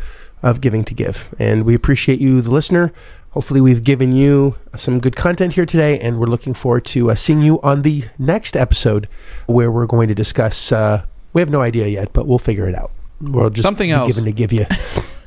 of 0.42 0.60
giving 0.60 0.84
to 0.84 0.94
give. 0.94 1.34
And 1.38 1.64
we 1.64 1.74
appreciate 1.74 2.20
you, 2.20 2.40
the 2.40 2.50
listener. 2.52 2.92
Hopefully, 3.30 3.60
we've 3.60 3.82
given 3.82 4.14
you 4.14 4.56
some 4.76 5.00
good 5.00 5.16
content 5.16 5.54
here 5.54 5.64
today, 5.66 5.98
and 5.98 6.20
we're 6.20 6.26
looking 6.26 6.52
forward 6.54 6.84
to 6.86 7.10
uh, 7.10 7.14
seeing 7.14 7.40
you 7.40 7.60
on 7.62 7.80
the 7.82 8.04
next 8.18 8.56
episode 8.56 9.08
where 9.46 9.70
we're 9.72 9.86
going 9.86 10.08
to 10.08 10.14
discuss. 10.14 10.70
Uh, 10.70 11.04
we 11.32 11.40
have 11.40 11.48
no 11.50 11.62
idea 11.62 11.86
yet, 11.88 12.12
but 12.12 12.26
we'll 12.26 12.38
figure 12.38 12.68
it 12.68 12.74
out. 12.74 12.92
We'll 13.22 13.48
just 13.50 13.62
Something 13.66 13.88
be 13.88 13.92
else. 13.94 14.06
given 14.08 14.24
to 14.26 14.32
give 14.32 14.52
you, 14.52 14.66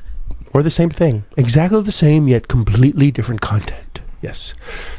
or 0.56 0.62
the 0.62 0.70
same 0.70 0.88
thing, 0.88 1.22
exactly 1.36 1.82
the 1.82 1.92
same 1.92 2.28
yet 2.28 2.48
completely 2.48 3.10
different 3.10 3.42
content. 3.42 4.00
Yes. 4.22 4.54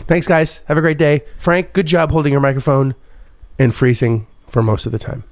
Thanks, 0.05 0.27
guys. 0.27 0.61
Have 0.67 0.77
a 0.77 0.81
great 0.81 0.99
day, 0.99 1.23
Frank. 1.39 1.73
Good 1.73 1.87
job 1.87 2.11
holding 2.11 2.31
your 2.31 2.41
microphone 2.41 2.93
and 3.57 3.73
freezing 3.73 4.27
for 4.45 4.61
most 4.61 4.85
of 4.85 4.91
the 4.91 4.99
time. 4.99 5.23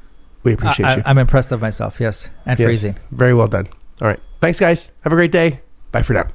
We 0.42 0.54
appreciate 0.54 0.88
you. 0.88 0.92
I, 0.94 0.96
you. 0.96 1.04
am 1.06 1.20
impressed 1.20 1.52
of 1.52 1.62
myself. 1.62 2.00
Yes, 2.02 2.28
and 2.44 2.60
Yes. 2.60 2.66
freezing. 2.66 2.96
Very 3.12 3.36
well 3.36 3.46
done. 3.46 3.68
All 4.02 4.08
right. 4.08 4.20
Thanks, 4.42 4.60
guys. 4.60 4.94
Have 5.02 5.14
a 5.14 5.16
great 5.16 5.32
day. 5.32 5.60
Bye 5.92 6.02
for 6.02 6.14
now. 6.14 6.28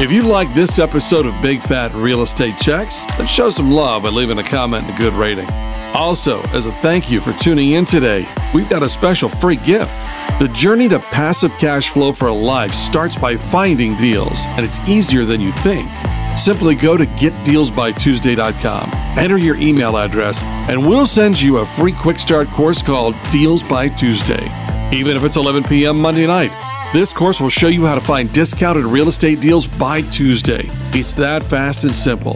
If 0.00 0.12
you 0.12 0.22
like 0.22 0.54
this 0.54 0.78
episode 0.78 1.26
of 1.26 1.34
Big 1.42 1.60
Fat 1.60 1.92
Real 1.92 2.22
Estate 2.22 2.56
Checks, 2.58 3.02
then 3.16 3.26
show 3.26 3.50
some 3.50 3.72
love 3.72 4.04
by 4.04 4.10
leaving 4.10 4.38
a 4.38 4.44
comment 4.44 4.86
and 4.86 4.94
a 4.94 4.96
good 4.96 5.14
rating. 5.14 5.48
Also, 5.94 6.42
as 6.48 6.66
a 6.66 6.72
thank 6.80 7.10
you 7.10 7.20
for 7.20 7.32
tuning 7.34 7.72
in 7.72 7.84
today, 7.84 8.28
we've 8.54 8.68
got 8.68 8.82
a 8.82 8.88
special 8.88 9.28
free 9.28 9.56
gift. 9.56 9.90
The 10.38 10.48
journey 10.48 10.88
to 10.90 10.98
passive 10.98 11.50
cash 11.58 11.88
flow 11.88 12.12
for 12.12 12.28
a 12.28 12.32
life 12.32 12.72
starts 12.72 13.16
by 13.16 13.36
finding 13.36 13.96
deals, 13.96 14.38
and 14.56 14.64
it's 14.64 14.78
easier 14.88 15.24
than 15.24 15.40
you 15.40 15.50
think. 15.50 15.90
Simply 16.38 16.76
go 16.76 16.96
to 16.96 17.04
getdealsbytuesday.com, 17.04 18.90
enter 19.18 19.38
your 19.38 19.56
email 19.56 19.96
address, 19.96 20.42
and 20.42 20.86
we'll 20.86 21.06
send 21.06 21.40
you 21.40 21.58
a 21.58 21.66
free 21.66 21.92
quick 21.92 22.18
start 22.20 22.48
course 22.48 22.82
called 22.82 23.16
Deals 23.30 23.62
by 23.62 23.88
Tuesday. 23.88 24.44
Even 24.92 25.16
if 25.16 25.24
it's 25.24 25.36
11 25.36 25.64
p.m. 25.64 25.98
Monday 25.98 26.26
night, 26.26 26.52
this 26.92 27.12
course 27.12 27.40
will 27.40 27.50
show 27.50 27.68
you 27.68 27.84
how 27.86 27.94
to 27.94 28.00
find 28.00 28.32
discounted 28.32 28.84
real 28.84 29.08
estate 29.08 29.40
deals 29.40 29.66
by 29.66 30.02
Tuesday. 30.02 30.64
It's 30.92 31.14
that 31.14 31.42
fast 31.42 31.84
and 31.84 31.94
simple. 31.94 32.34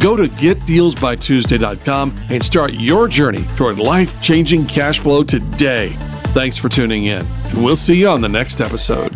Go 0.00 0.16
to 0.16 0.24
getdealsbytuesday.com 0.24 2.14
and 2.30 2.42
start 2.42 2.74
your 2.74 3.08
journey 3.08 3.44
toward 3.56 3.78
life 3.78 4.20
changing 4.20 4.66
cash 4.66 4.98
flow 4.98 5.24
today. 5.24 5.90
Thanks 6.34 6.56
for 6.56 6.68
tuning 6.68 7.04
in, 7.04 7.24
and 7.26 7.64
we'll 7.64 7.76
see 7.76 7.94
you 8.00 8.08
on 8.08 8.20
the 8.20 8.28
next 8.28 8.60
episode. 8.60 9.12